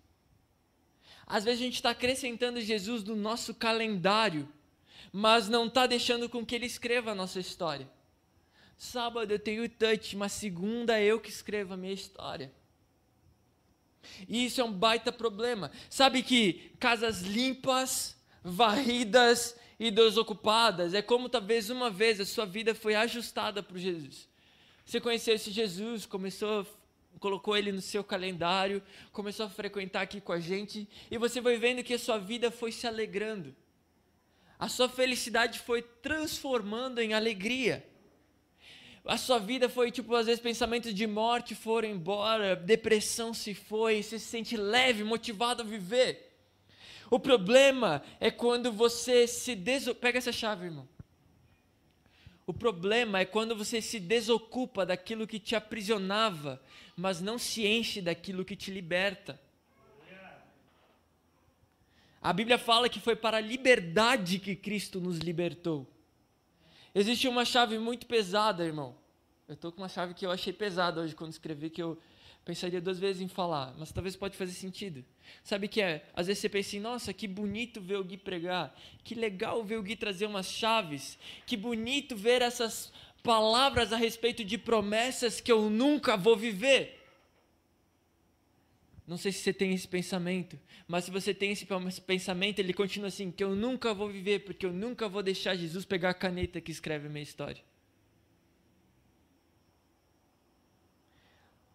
Às 1.27 1.45
vezes 1.45 1.61
a 1.61 1.65
gente 1.65 1.75
está 1.75 1.91
acrescentando 1.91 2.61
Jesus 2.61 3.05
no 3.05 3.15
nosso 3.15 3.55
calendário, 3.55 4.49
mas 5.13 5.49
não 5.49 5.67
está 5.67 5.87
deixando 5.87 6.29
com 6.29 6.45
que 6.45 6.55
ele 6.55 6.67
escreva 6.67 7.11
a 7.11 7.15
nossa 7.15 7.39
história. 7.39 7.89
Sábado 8.79 9.31
eu 9.31 9.39
tenho 9.39 9.69
touch, 9.69 10.17
mas 10.17 10.33
segunda 10.33 11.01
eu 11.01 11.21
que 11.21 11.29
escrevo 11.29 11.75
a 11.75 11.77
minha 11.77 11.93
história. 11.93 12.53
E 14.29 14.47
isso 14.47 14.61
é 14.61 14.65
um 14.65 14.73
baita 14.73 15.13
problema. 15.13 15.71
Sabe 15.89 16.23
que 16.23 16.73
casas 16.79 17.23
limpas, 17.23 18.17
varridas 18.43 19.57
e 19.79 19.91
desocupadas 19.91 20.95
é 20.95 21.03
como 21.03 21.29
talvez 21.29 21.71
uma 21.71 21.91
vez 21.91 22.21
a 22.21 22.25
sua 22.25 22.45
vida 22.45 22.75
foi 22.75 22.95
ajustada 22.95 23.63
por 23.63 23.79
Jesus. 23.79 24.29
Você 24.85 25.01
conheceu 25.01 25.35
esse 25.35 25.51
Jesus, 25.51 26.07
começou, 26.07 26.67
colocou 27.21 27.57
ele 27.57 27.71
no 27.71 27.81
seu 27.81 28.03
calendário, 28.03 28.83
começou 29.13 29.47
a 29.47 29.51
frequentar 29.51 30.03
aqui 30.03 30.21
com 30.21 30.33
a 30.33 30.41
gente 30.41 30.89
e 31.11 31.19
você 31.19 31.41
vai 31.41 31.57
vendo 31.57 31.85
que 31.85 31.95
a 31.95 31.99
sua 31.99 32.19
vida 32.19 32.51
foi 32.51 32.73
se 32.73 32.87
alegrando. 32.87 33.55
A 34.59 34.69
sua 34.69 34.89
felicidade 34.89 35.61
foi 35.61 35.83
transformando 35.83 37.01
em 37.01 37.15
alegria 37.15 37.88
a 39.05 39.17
sua 39.17 39.39
vida 39.39 39.69
foi 39.69 39.91
tipo, 39.91 40.15
às 40.15 40.27
vezes, 40.27 40.41
pensamentos 40.41 40.93
de 40.93 41.07
morte 41.07 41.55
foram 41.55 41.89
embora, 41.89 42.55
depressão 42.57 43.33
se 43.33 43.55
foi, 43.55 44.03
você 44.03 44.19
se 44.19 44.27
sente 44.27 44.57
leve, 44.57 45.05
motivado 45.05 45.63
a 45.63 45.65
viver. 45.65 46.29
O 47.11 47.19
problema 47.19 48.03
é 48.21 48.31
quando 48.31 48.71
você 48.71 49.27
se 49.27 49.55
desocupa. 49.55 50.01
Pega 50.01 50.19
essa 50.19 50.33
chave, 50.33 50.67
irmão. 50.67 50.89
O 52.47 52.53
problema 52.53 53.21
é 53.21 53.25
quando 53.25 53.55
você 53.55 53.81
se 53.81 54.01
desocupa 54.01 54.85
daquilo 54.85 55.27
que 55.27 55.39
te 55.39 55.55
aprisionava, 55.55 56.61
mas 56.97 57.21
não 57.21 57.39
se 57.39 57.67
enche 57.67 58.01
daquilo 58.01 58.45
que 58.45 58.57
te 58.57 58.71
liberta. 58.71 59.41
A 62.21 62.33
Bíblia 62.33 62.59
fala 62.59 62.89
que 62.89 63.01
foi 63.01 63.15
para 63.15 63.37
a 63.37 63.41
liberdade 63.41 64.39
que 64.39 64.57
Cristo 64.57 65.01
nos 65.01 65.19
libertou. 65.19 65.87
Existe 66.95 67.29
uma 67.29 67.45
chave 67.45 67.79
muito 67.79 68.07
pesada, 68.07 68.65
irmão. 68.65 68.97
Eu 69.47 69.55
estou 69.55 69.73
com 69.73 69.83
uma 69.83 69.89
chave 69.89 70.15
que 70.15 70.27
eu 70.27 70.31
achei 70.31 70.53
pesada 70.53 71.01
hoje 71.01 71.15
quando 71.15 71.33
escrevi, 71.33 71.71
que 71.71 71.83
eu 71.83 71.99
pensaria 72.45 72.81
duas 72.81 72.99
vezes 72.99 73.21
em 73.21 73.29
falar, 73.29 73.75
mas 73.79 73.93
talvez 73.93 74.17
pode 74.17 74.37
fazer 74.37 74.53
sentido. 74.53 75.05
Sabe 75.45 75.69
que 75.69 75.83
é? 75.83 76.09
Às 76.15 76.29
vezes 76.29 76.41
você 76.41 76.49
pensa 76.49 76.69
assim, 76.69 76.81
nossa, 76.81 77.13
que 77.13 77.29
bonito 77.29 77.79
ver 77.81 77.97
o 77.97 78.05
Gui 78.05 78.17
pregar, 78.17 78.75
que 79.05 79.15
legal 79.15 79.63
ver 79.63 79.77
o 79.77 79.83
Gui 79.83 79.97
trazer 79.97 80.25
umas 80.25 80.51
chaves, 80.51 81.19
que 81.47 81.57
bonito 81.59 82.17
ver 82.17 82.41
essas 82.41 82.91
palavras 83.23 83.93
a 83.93 83.97
respeito 83.97 84.43
de 84.43 84.57
promessas 84.57 85.43
que 85.43 85.53
eu 85.53 85.69
nunca 85.69 86.17
vou 86.17 86.37
viver. 86.37 86.98
Não 89.09 89.17
sei 89.17 89.33
se 89.33 89.39
você 89.39 89.55
tem 89.55 89.73
esse 89.73 89.89
pensamento, 89.89 90.61
mas 90.87 91.05
se 91.05 91.11
você 91.11 91.33
tem 91.33 91.51
esse 91.51 91.67
pensamento, 92.03 92.59
ele 92.59 92.75
continua 92.75 93.09
assim: 93.09 93.31
que 93.31 93.43
eu 93.43 93.57
nunca 93.57 93.95
vou 93.95 94.11
viver, 94.11 94.41
porque 94.41 94.67
eu 94.67 94.73
nunca 94.73 95.09
vou 95.09 95.23
deixar 95.23 95.57
Jesus 95.57 95.87
pegar 95.87 96.11
a 96.11 96.15
caneta 96.15 96.61
que 96.61 96.71
escreve 96.71 97.07
a 97.07 97.11
minha 97.11 97.23
história. 97.23 97.65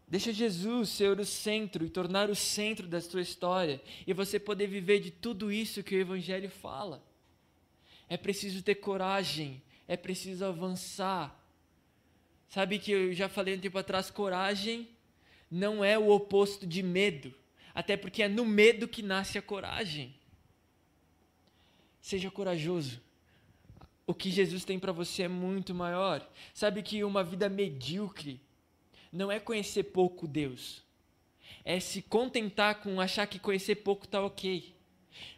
Deixa 0.07 0.31
Jesus 0.31 0.89
ser 0.89 1.19
o 1.19 1.25
centro 1.25 1.83
e 1.83 1.89
tornar 1.89 2.29
o 2.29 2.35
centro 2.35 2.87
da 2.87 3.01
sua 3.01 3.21
história 3.21 3.81
e 4.05 4.13
você 4.13 4.39
poder 4.39 4.67
viver 4.67 4.99
de 4.99 5.09
tudo 5.09 5.51
isso 5.51 5.81
que 5.81 5.95
o 5.95 5.99
Evangelho 5.99 6.51
fala. 6.51 7.03
É 8.07 8.15
preciso 8.15 8.61
ter 8.61 8.75
coragem, 8.75 9.59
é 9.87 9.97
preciso 9.97 10.45
avançar. 10.45 11.35
Sabe 12.47 12.77
que 12.77 12.91
eu 12.91 13.11
já 13.11 13.27
falei 13.27 13.57
um 13.57 13.59
tempo 13.59 13.79
atrás: 13.79 14.11
coragem 14.11 14.87
não 15.53 15.85
é 15.85 15.99
o 15.99 16.09
oposto 16.09 16.65
de 16.65 16.81
medo, 16.81 17.31
até 17.75 17.95
porque 17.95 18.23
é 18.23 18.27
no 18.27 18.43
medo 18.43 18.87
que 18.87 19.03
nasce 19.03 19.37
a 19.37 19.41
coragem. 19.41 20.11
Seja 22.01 22.31
corajoso. 22.31 22.99
O 24.07 24.15
que 24.15 24.31
Jesus 24.31 24.65
tem 24.65 24.79
para 24.79 24.91
você 24.91 25.23
é 25.23 25.27
muito 25.27 25.71
maior. 25.71 26.27
Sabe 26.55 26.81
que 26.81 27.03
uma 27.03 27.23
vida 27.23 27.47
medíocre 27.49 28.41
não 29.11 29.31
é 29.31 29.39
conhecer 29.39 29.83
pouco 29.83 30.27
Deus, 30.27 30.81
é 31.63 31.79
se 31.79 32.01
contentar 32.01 32.81
com 32.81 32.99
achar 32.99 33.27
que 33.27 33.37
conhecer 33.37 33.75
pouco 33.75 34.05
está 34.05 34.25
ok. 34.25 34.73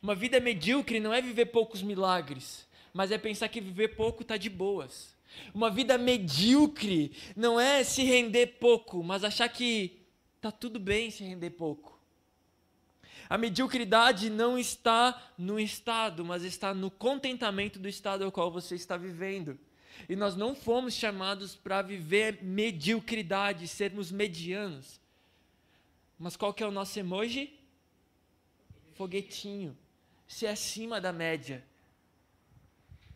Uma 0.02 0.16
vida 0.16 0.40
medíocre 0.40 1.02
não 1.02 1.14
é 1.14 1.22
viver 1.22 1.48
poucos 1.48 1.84
milagres, 1.84 2.66
mas 2.94 3.12
é 3.12 3.18
pensar 3.18 3.50
que 3.50 3.60
viver 3.60 3.98
pouco 3.98 4.22
está 4.22 4.38
de 4.38 4.50
boas. 4.50 5.14
Uma 5.54 5.70
vida 5.70 5.98
medíocre 5.98 7.12
não 7.36 7.60
é 7.60 7.84
se 7.84 8.02
render 8.02 8.48
pouco, 8.62 9.04
mas 9.04 9.22
achar 9.26 9.50
que 9.50 10.05
Tá 10.42 10.52
tudo 10.52 10.80
bem 10.80 11.10
se 11.10 11.24
render 11.24 11.52
pouco. 11.52 11.96
A 13.30 13.38
mediocridade 13.38 14.30
não 14.30 14.58
está 14.58 15.32
no 15.38 15.60
estado, 15.60 16.24
mas 16.24 16.44
está 16.44 16.74
no 16.74 16.92
contentamento 16.92 17.80
do 17.80 17.90
estado 17.90 18.24
ao 18.24 18.32
qual 18.32 18.52
você 18.52 18.76
está 18.76 18.98
vivendo. 18.98 19.58
E 20.08 20.16
nós 20.16 20.36
não 20.36 20.54
fomos 20.54 20.94
chamados 20.94 21.56
para 21.56 21.82
viver 21.82 22.44
mediocridade, 22.44 23.68
sermos 23.68 24.12
medianos. 24.12 25.00
Mas 26.20 26.36
qual 26.36 26.54
que 26.54 26.64
é 26.64 26.68
o 26.68 26.72
nosso 26.72 27.00
emoji? 27.00 27.58
Foguetinho. 28.94 29.76
Se 30.28 30.46
é 30.46 30.52
acima 30.52 31.02
da 31.02 31.12
média. 31.12 31.64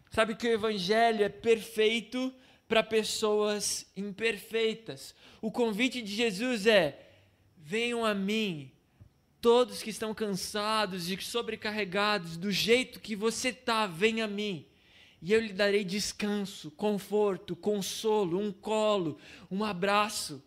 Sabe 0.09 0.35
que 0.35 0.47
o 0.47 0.51
evangelho 0.51 1.23
é 1.23 1.29
perfeito 1.29 2.33
para 2.67 2.83
pessoas 2.83 3.85
imperfeitas. 3.95 5.13
O 5.41 5.51
convite 5.51 6.01
de 6.01 6.15
Jesus 6.15 6.65
é: 6.65 7.08
Venham 7.69 8.03
a 8.03 8.15
mim, 8.15 8.71
todos 9.39 9.83
que 9.83 9.91
estão 9.91 10.11
cansados 10.11 11.07
e 11.07 11.21
sobrecarregados, 11.21 12.35
do 12.35 12.51
jeito 12.51 12.99
que 12.99 13.15
você 13.15 13.49
está, 13.49 13.85
venha 13.85 14.25
a 14.25 14.27
mim. 14.27 14.65
E 15.21 15.31
eu 15.31 15.39
lhe 15.39 15.53
darei 15.53 15.83
descanso, 15.83 16.71
conforto, 16.71 17.55
consolo, 17.55 18.39
um 18.39 18.51
colo, 18.51 19.19
um 19.51 19.63
abraço. 19.63 20.43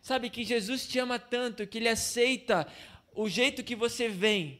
Sabe 0.00 0.30
que 0.30 0.42
Jesus 0.42 0.88
te 0.88 0.98
ama 0.98 1.18
tanto 1.18 1.66
que 1.66 1.76
ele 1.76 1.86
aceita 1.86 2.66
o 3.14 3.28
jeito 3.28 3.62
que 3.62 3.76
você 3.76 4.08
vem, 4.08 4.58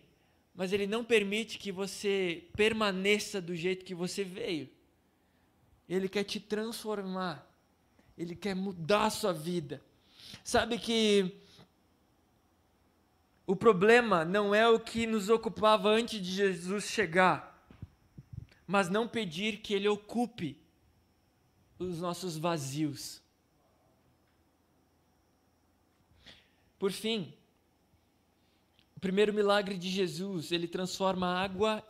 mas 0.55 0.75
ele 0.75 0.87
não 0.87 1.03
permite 1.03 1.57
que 1.57 1.73
você 1.73 2.45
permaneça 2.55 3.41
do 3.41 3.57
jeito 3.57 3.83
que 3.83 3.95
você 3.95 4.23
veio. 4.23 4.69
Ele 5.89 6.07
quer 6.07 6.25
te 6.25 6.39
transformar. 6.39 7.51
Ele 8.19 8.37
quer 8.37 8.55
mudar 8.55 9.07
a 9.07 9.11
sua 9.11 9.33
vida. 9.33 9.83
Sabe 10.43 10.79
que 10.79 11.41
o 13.47 13.55
problema 13.55 14.25
não 14.25 14.55
é 14.55 14.69
o 14.69 14.81
que 14.81 15.07
nos 15.07 15.29
ocupava 15.29 15.89
antes 15.89 16.21
de 16.21 16.33
Jesus 16.33 16.85
chegar, 16.85 17.69
mas 18.67 18.89
não 18.89 19.07
pedir 19.07 19.59
que 19.59 19.75
Ele 19.75 19.89
ocupe 19.89 20.59
os 21.79 22.01
nossos 22.01 22.37
vazios. 22.37 23.23
Por 26.79 26.93
fim, 26.93 27.33
o 28.97 29.01
primeiro 29.01 29.33
milagre 29.33 29.77
de 29.77 29.89
Jesus, 29.89 30.53
ele 30.53 30.69
transforma 30.69 31.27
água 31.27 31.85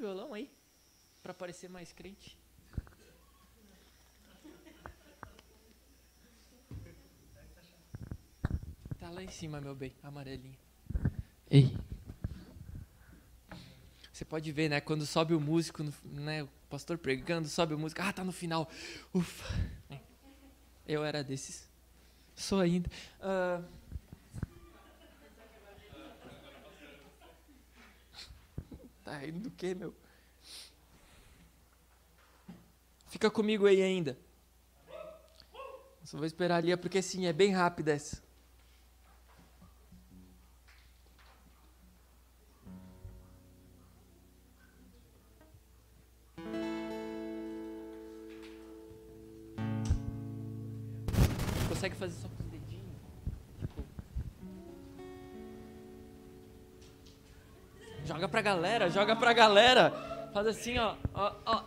violão 0.00 0.32
aí, 0.32 0.50
para 1.22 1.34
parecer 1.34 1.68
mais 1.68 1.92
crente. 1.92 2.38
Tá 8.98 9.10
lá 9.10 9.22
em 9.22 9.28
cima, 9.28 9.60
meu 9.60 9.74
bem, 9.74 9.92
amarelinho. 10.02 10.58
Ei. 11.50 11.76
Você 14.10 14.24
pode 14.24 14.50
ver, 14.52 14.68
né? 14.68 14.80
Quando 14.80 15.04
sobe 15.04 15.34
o 15.34 15.40
músico, 15.40 15.84
né? 16.04 16.42
O 16.44 16.48
pastor 16.68 16.98
pregando, 16.98 17.48
sobe 17.48 17.74
o 17.74 17.78
músico. 17.78 18.00
Ah, 18.02 18.12
tá 18.12 18.24
no 18.24 18.32
final. 18.32 18.70
Ufa. 19.14 19.44
Eu 20.86 21.04
era 21.04 21.22
desses. 21.22 21.68
Sou 22.34 22.60
ainda. 22.60 22.90
Uh... 23.20 23.64
Tá 29.10 29.26
indo 29.26 29.40
do 29.40 29.50
quê, 29.50 29.74
meu? 29.74 29.92
Fica 33.08 33.28
comigo 33.28 33.66
aí 33.66 33.82
ainda. 33.82 34.16
Só 36.04 36.16
vou 36.16 36.24
esperar 36.24 36.58
ali, 36.58 36.76
porque 36.76 37.02
sim, 37.02 37.26
é 37.26 37.32
bem 37.32 37.50
rápida 37.50 37.90
essa. 37.90 38.22
consegue 51.68 51.96
fazer 51.96 52.14
só 52.14 52.28
Joga 58.10 58.28
pra 58.28 58.42
galera, 58.42 58.90
joga 58.90 59.14
pra 59.14 59.32
galera. 59.32 59.92
Faz 60.34 60.44
assim, 60.48 60.76
ó. 60.78 60.96
ó, 61.14 61.32
ó. 61.46 61.64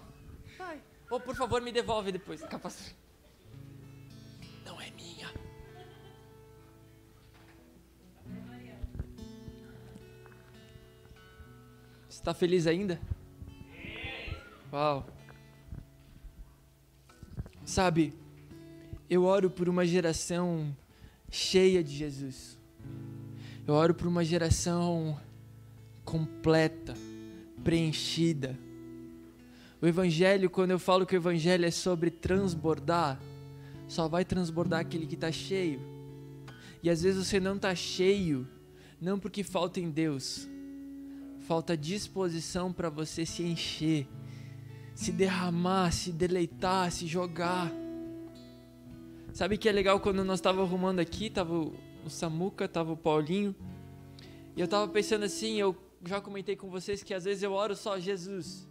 Vai. 0.58 0.78
Ou 1.10 1.18
por 1.18 1.34
favor, 1.38 1.62
me 1.62 1.72
devolve 1.72 2.12
depois. 2.12 2.42
Capaz. 2.44 2.94
Não 4.66 4.82
é 4.82 4.92
minha. 4.92 5.32
Você 12.10 12.22
tá 12.22 12.34
feliz 12.34 12.68
ainda? 12.68 13.00
Uau. 14.74 15.08
Sabe, 17.64 18.14
eu 19.10 19.24
oro 19.24 19.50
por 19.50 19.70
uma 19.70 19.86
geração 19.86 20.76
cheia 21.32 21.82
de 21.82 21.96
Jesus. 21.96 22.60
Eu 23.66 23.76
oro 23.76 23.94
por 23.94 24.08
uma 24.08 24.26
geração 24.26 25.18
completa, 26.14 26.94
preenchida. 27.64 28.56
O 29.82 29.88
Evangelho, 29.88 30.48
quando 30.48 30.70
eu 30.70 30.78
falo 30.78 31.08
que 31.08 31.16
o 31.16 31.18
Evangelho 31.18 31.66
é 31.66 31.72
sobre 31.72 32.12
transbordar, 32.12 33.20
só 33.88 34.08
vai 34.08 34.24
transbordar 34.24 34.82
aquele 34.82 35.08
que 35.08 35.16
está 35.16 35.32
cheio. 35.32 35.82
E 36.84 36.90
às 36.92 37.02
vezes 37.02 37.26
você 37.26 37.40
não 37.40 37.56
está 37.56 37.74
cheio, 37.74 38.48
não 39.02 39.18
porque 39.18 39.42
falta 39.42 39.80
em 39.80 39.90
Deus, 39.90 40.48
falta 41.48 41.76
disposição 41.76 42.72
para 42.72 42.92
você 42.92 43.26
se 43.26 43.42
encher, 43.42 44.08
se 44.94 45.12
derramar, 45.12 45.92
se 45.92 46.12
deleitar, 46.12 46.92
se 46.92 47.08
jogar. 47.08 47.72
Sabe 49.34 49.58
que 49.58 49.68
é 49.68 49.72
legal 49.72 50.00
quando 50.00 50.24
nós 50.24 50.38
estávamos 50.38 50.70
arrumando 50.70 51.00
aqui, 51.00 51.28
tava 51.28 51.56
o 51.56 51.74
Samuca, 52.08 52.68
tava 52.68 52.92
o 52.92 52.98
Paulinho, 52.98 53.56
e 54.56 54.62
eu 54.62 54.68
tava 54.68 54.88
pensando 54.88 55.26
assim, 55.26 55.60
eu 55.60 55.76
já 56.06 56.20
comentei 56.22 56.56
com 56.56 56.70
vocês 56.70 57.02
que 57.04 57.14
às 57.14 57.24
vezes 57.24 57.44
eu 57.44 57.54
oro 57.54 57.76
só 57.76 58.00
Jesus, 58.00 58.68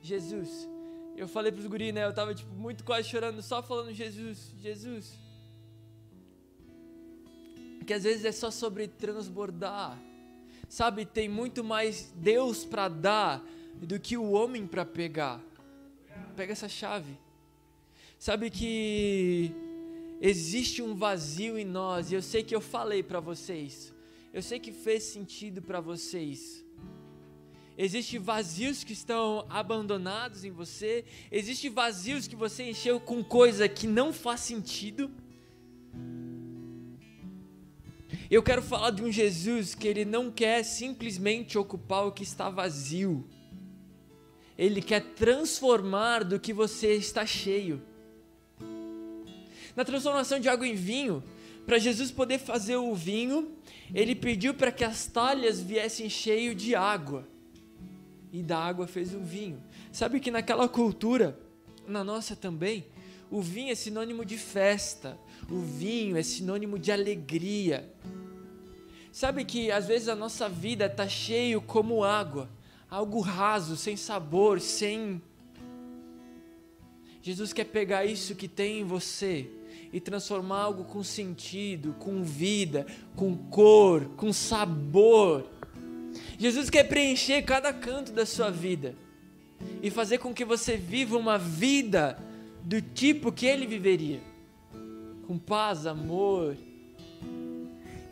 Jesus. 0.00 0.68
Eu 1.16 1.28
falei 1.28 1.52
pros 1.52 1.66
guri, 1.66 1.92
né, 1.92 2.04
eu 2.04 2.14
tava 2.14 2.34
tipo 2.34 2.52
muito 2.54 2.84
quase 2.84 3.08
chorando, 3.08 3.42
só 3.42 3.62
falando 3.62 3.92
Jesus, 3.92 4.54
Jesus. 4.58 5.18
Que 7.86 7.94
às 7.94 8.04
vezes 8.04 8.24
é 8.24 8.32
só 8.32 8.50
sobre 8.50 8.88
transbordar. 8.88 9.98
Sabe, 10.68 11.04
tem 11.04 11.28
muito 11.28 11.62
mais 11.62 12.12
Deus 12.16 12.64
para 12.64 12.88
dar 12.88 13.44
do 13.74 14.00
que 14.00 14.16
o 14.16 14.30
homem 14.30 14.66
para 14.66 14.84
pegar. 14.84 15.40
Pega 16.34 16.52
essa 16.52 16.68
chave. 16.68 17.18
Sabe 18.18 18.50
que 18.50 19.52
existe 20.20 20.80
um 20.80 20.94
vazio 20.94 21.58
em 21.58 21.64
nós, 21.64 22.10
e 22.10 22.14
eu 22.14 22.22
sei 22.22 22.44
que 22.44 22.54
eu 22.54 22.60
falei 22.60 23.02
para 23.02 23.18
vocês, 23.18 23.92
eu 24.32 24.40
sei 24.40 24.60
que 24.60 24.70
fez 24.70 25.02
sentido 25.02 25.60
para 25.60 25.80
vocês. 25.80 26.61
Existem 27.76 28.20
vazios 28.20 28.84
que 28.84 28.92
estão 28.92 29.46
abandonados 29.48 30.44
em 30.44 30.50
você, 30.50 31.04
existem 31.30 31.70
vazios 31.70 32.26
que 32.26 32.36
você 32.36 32.68
encheu 32.68 33.00
com 33.00 33.24
coisa 33.24 33.68
que 33.68 33.86
não 33.86 34.12
faz 34.12 34.40
sentido. 34.40 35.10
Eu 38.30 38.42
quero 38.42 38.62
falar 38.62 38.90
de 38.90 39.02
um 39.02 39.10
Jesus 39.10 39.74
que 39.74 39.88
ele 39.88 40.04
não 40.04 40.30
quer 40.30 40.62
simplesmente 40.64 41.58
ocupar 41.58 42.06
o 42.06 42.12
que 42.12 42.22
está 42.22 42.50
vazio. 42.50 43.26
Ele 44.56 44.82
quer 44.82 45.00
transformar 45.14 46.24
do 46.24 46.38
que 46.38 46.52
você 46.52 46.94
está 46.94 47.24
cheio. 47.24 47.82
Na 49.74 49.84
transformação 49.84 50.38
de 50.38 50.48
água 50.48 50.66
em 50.66 50.74
vinho, 50.74 51.24
para 51.66 51.78
Jesus 51.78 52.10
poder 52.10 52.38
fazer 52.38 52.76
o 52.76 52.94
vinho, 52.94 53.52
ele 53.94 54.14
pediu 54.14 54.52
para 54.52 54.70
que 54.70 54.84
as 54.84 55.06
talhas 55.06 55.60
viessem 55.60 56.08
cheio 56.10 56.54
de 56.54 56.74
água. 56.74 57.26
E 58.32 58.42
da 58.42 58.58
água 58.58 58.86
fez 58.86 59.14
o 59.14 59.20
vinho. 59.20 59.62
Sabe 59.92 60.18
que 60.18 60.30
naquela 60.30 60.68
cultura, 60.68 61.38
na 61.86 62.02
nossa 62.02 62.34
também, 62.34 62.86
o 63.30 63.40
vinho 63.40 63.70
é 63.70 63.74
sinônimo 63.74 64.24
de 64.24 64.36
festa, 64.36 65.18
o 65.50 65.60
vinho 65.60 66.16
é 66.16 66.22
sinônimo 66.22 66.78
de 66.78 66.90
alegria. 66.90 67.90
Sabe 69.12 69.44
que 69.44 69.70
às 69.70 69.86
vezes 69.86 70.08
a 70.08 70.16
nossa 70.16 70.48
vida 70.48 70.86
está 70.86 71.06
cheio 71.06 71.60
como 71.60 72.02
água, 72.02 72.48
algo 72.90 73.20
raso, 73.20 73.76
sem 73.76 73.96
sabor, 73.96 74.60
sem. 74.60 75.20
Jesus 77.22 77.52
quer 77.52 77.64
pegar 77.64 78.04
isso 78.06 78.34
que 78.34 78.48
tem 78.48 78.80
em 78.80 78.84
você 78.84 79.50
e 79.92 80.00
transformar 80.00 80.62
algo 80.62 80.84
com 80.84 81.02
sentido, 81.02 81.94
com 81.98 82.22
vida, 82.22 82.86
com 83.14 83.36
cor, 83.36 84.06
com 84.16 84.32
sabor. 84.32 85.46
Jesus 86.42 86.68
quer 86.68 86.82
preencher 86.88 87.40
cada 87.42 87.72
canto 87.72 88.10
da 88.10 88.26
sua 88.26 88.50
vida 88.50 88.96
e 89.80 89.92
fazer 89.92 90.18
com 90.18 90.34
que 90.34 90.44
você 90.44 90.76
viva 90.76 91.16
uma 91.16 91.38
vida 91.38 92.18
do 92.64 92.82
tipo 92.82 93.30
que 93.30 93.46
ele 93.46 93.64
viveria, 93.64 94.20
com 95.24 95.38
paz, 95.38 95.86
amor. 95.86 96.56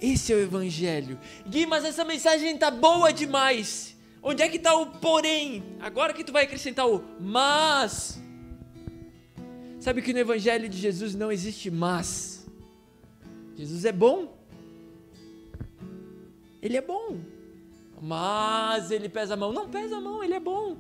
Esse 0.00 0.32
é 0.32 0.36
o 0.36 0.38
Evangelho. 0.38 1.18
Gui, 1.44 1.66
mas 1.66 1.84
essa 1.84 2.04
mensagem 2.04 2.54
está 2.54 2.70
boa 2.70 3.12
demais. 3.12 3.96
Onde 4.22 4.44
é 4.44 4.48
que 4.48 4.58
está 4.58 4.76
o 4.76 4.86
porém? 4.86 5.64
Agora 5.80 6.12
que 6.12 6.22
tu 6.22 6.30
vai 6.30 6.44
acrescentar 6.44 6.88
o 6.88 7.02
mas. 7.18 8.22
Sabe 9.80 10.02
que 10.02 10.12
no 10.12 10.20
Evangelho 10.20 10.68
de 10.68 10.78
Jesus 10.78 11.16
não 11.16 11.32
existe 11.32 11.68
mas. 11.68 12.48
Jesus 13.56 13.84
é 13.84 13.90
bom. 13.90 14.38
Ele 16.62 16.76
é 16.76 16.80
bom. 16.80 17.39
Mas 18.00 18.90
ele 18.90 19.08
pesa 19.08 19.34
a 19.34 19.36
mão. 19.36 19.52
Não 19.52 19.68
pesa 19.68 19.98
a 19.98 20.00
mão, 20.00 20.24
ele 20.24 20.34
é 20.34 20.40
bom. 20.40 20.76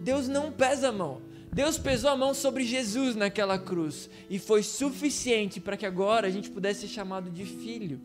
Deus 0.00 0.28
não 0.28 0.52
pesa 0.52 0.88
a 0.88 0.92
mão. 0.92 1.22
Deus 1.52 1.78
pesou 1.78 2.10
a 2.10 2.16
mão 2.16 2.34
sobre 2.34 2.62
Jesus 2.62 3.16
naquela 3.16 3.58
cruz 3.58 4.08
e 4.28 4.38
foi 4.38 4.62
suficiente 4.62 5.60
para 5.60 5.76
que 5.76 5.86
agora 5.86 6.26
a 6.26 6.30
gente 6.30 6.50
pudesse 6.50 6.82
ser 6.82 6.88
chamado 6.88 7.30
de 7.30 7.44
filho, 7.44 8.00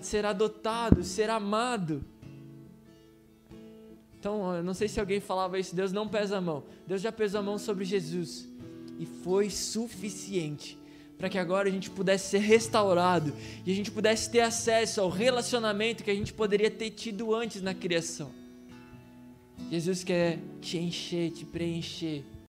ser 0.00 0.24
adotado, 0.24 1.02
ser 1.02 1.28
amado. 1.28 2.04
Então, 4.18 4.54
eu 4.54 4.62
não 4.62 4.72
sei 4.72 4.88
se 4.88 4.98
alguém 4.98 5.20
falava 5.20 5.58
isso, 5.58 5.74
Deus 5.74 5.92
não 5.92 6.08
pesa 6.08 6.38
a 6.38 6.40
mão. 6.40 6.64
Deus 6.86 7.02
já 7.02 7.12
pesou 7.12 7.40
a 7.40 7.42
mão 7.42 7.58
sobre 7.58 7.84
Jesus. 7.84 8.48
E 8.98 9.06
foi 9.06 9.50
suficiente 9.50 10.78
para 11.18 11.28
que 11.28 11.36
agora 11.36 11.68
a 11.68 11.72
gente 11.72 11.90
pudesse 11.90 12.30
ser 12.30 12.38
restaurado 12.38 13.34
e 13.66 13.72
a 13.72 13.74
gente 13.74 13.90
pudesse 13.90 14.30
ter 14.30 14.40
acesso 14.40 15.00
ao 15.00 15.10
relacionamento 15.10 16.04
que 16.04 16.10
a 16.10 16.14
gente 16.14 16.32
poderia 16.32 16.70
ter 16.70 16.90
tido 16.90 17.34
antes 17.34 17.60
na 17.60 17.74
criação. 17.74 18.30
Jesus 19.70 20.04
quer 20.04 20.38
te 20.60 20.78
encher, 20.78 21.32
te 21.32 21.44
preencher 21.44 22.24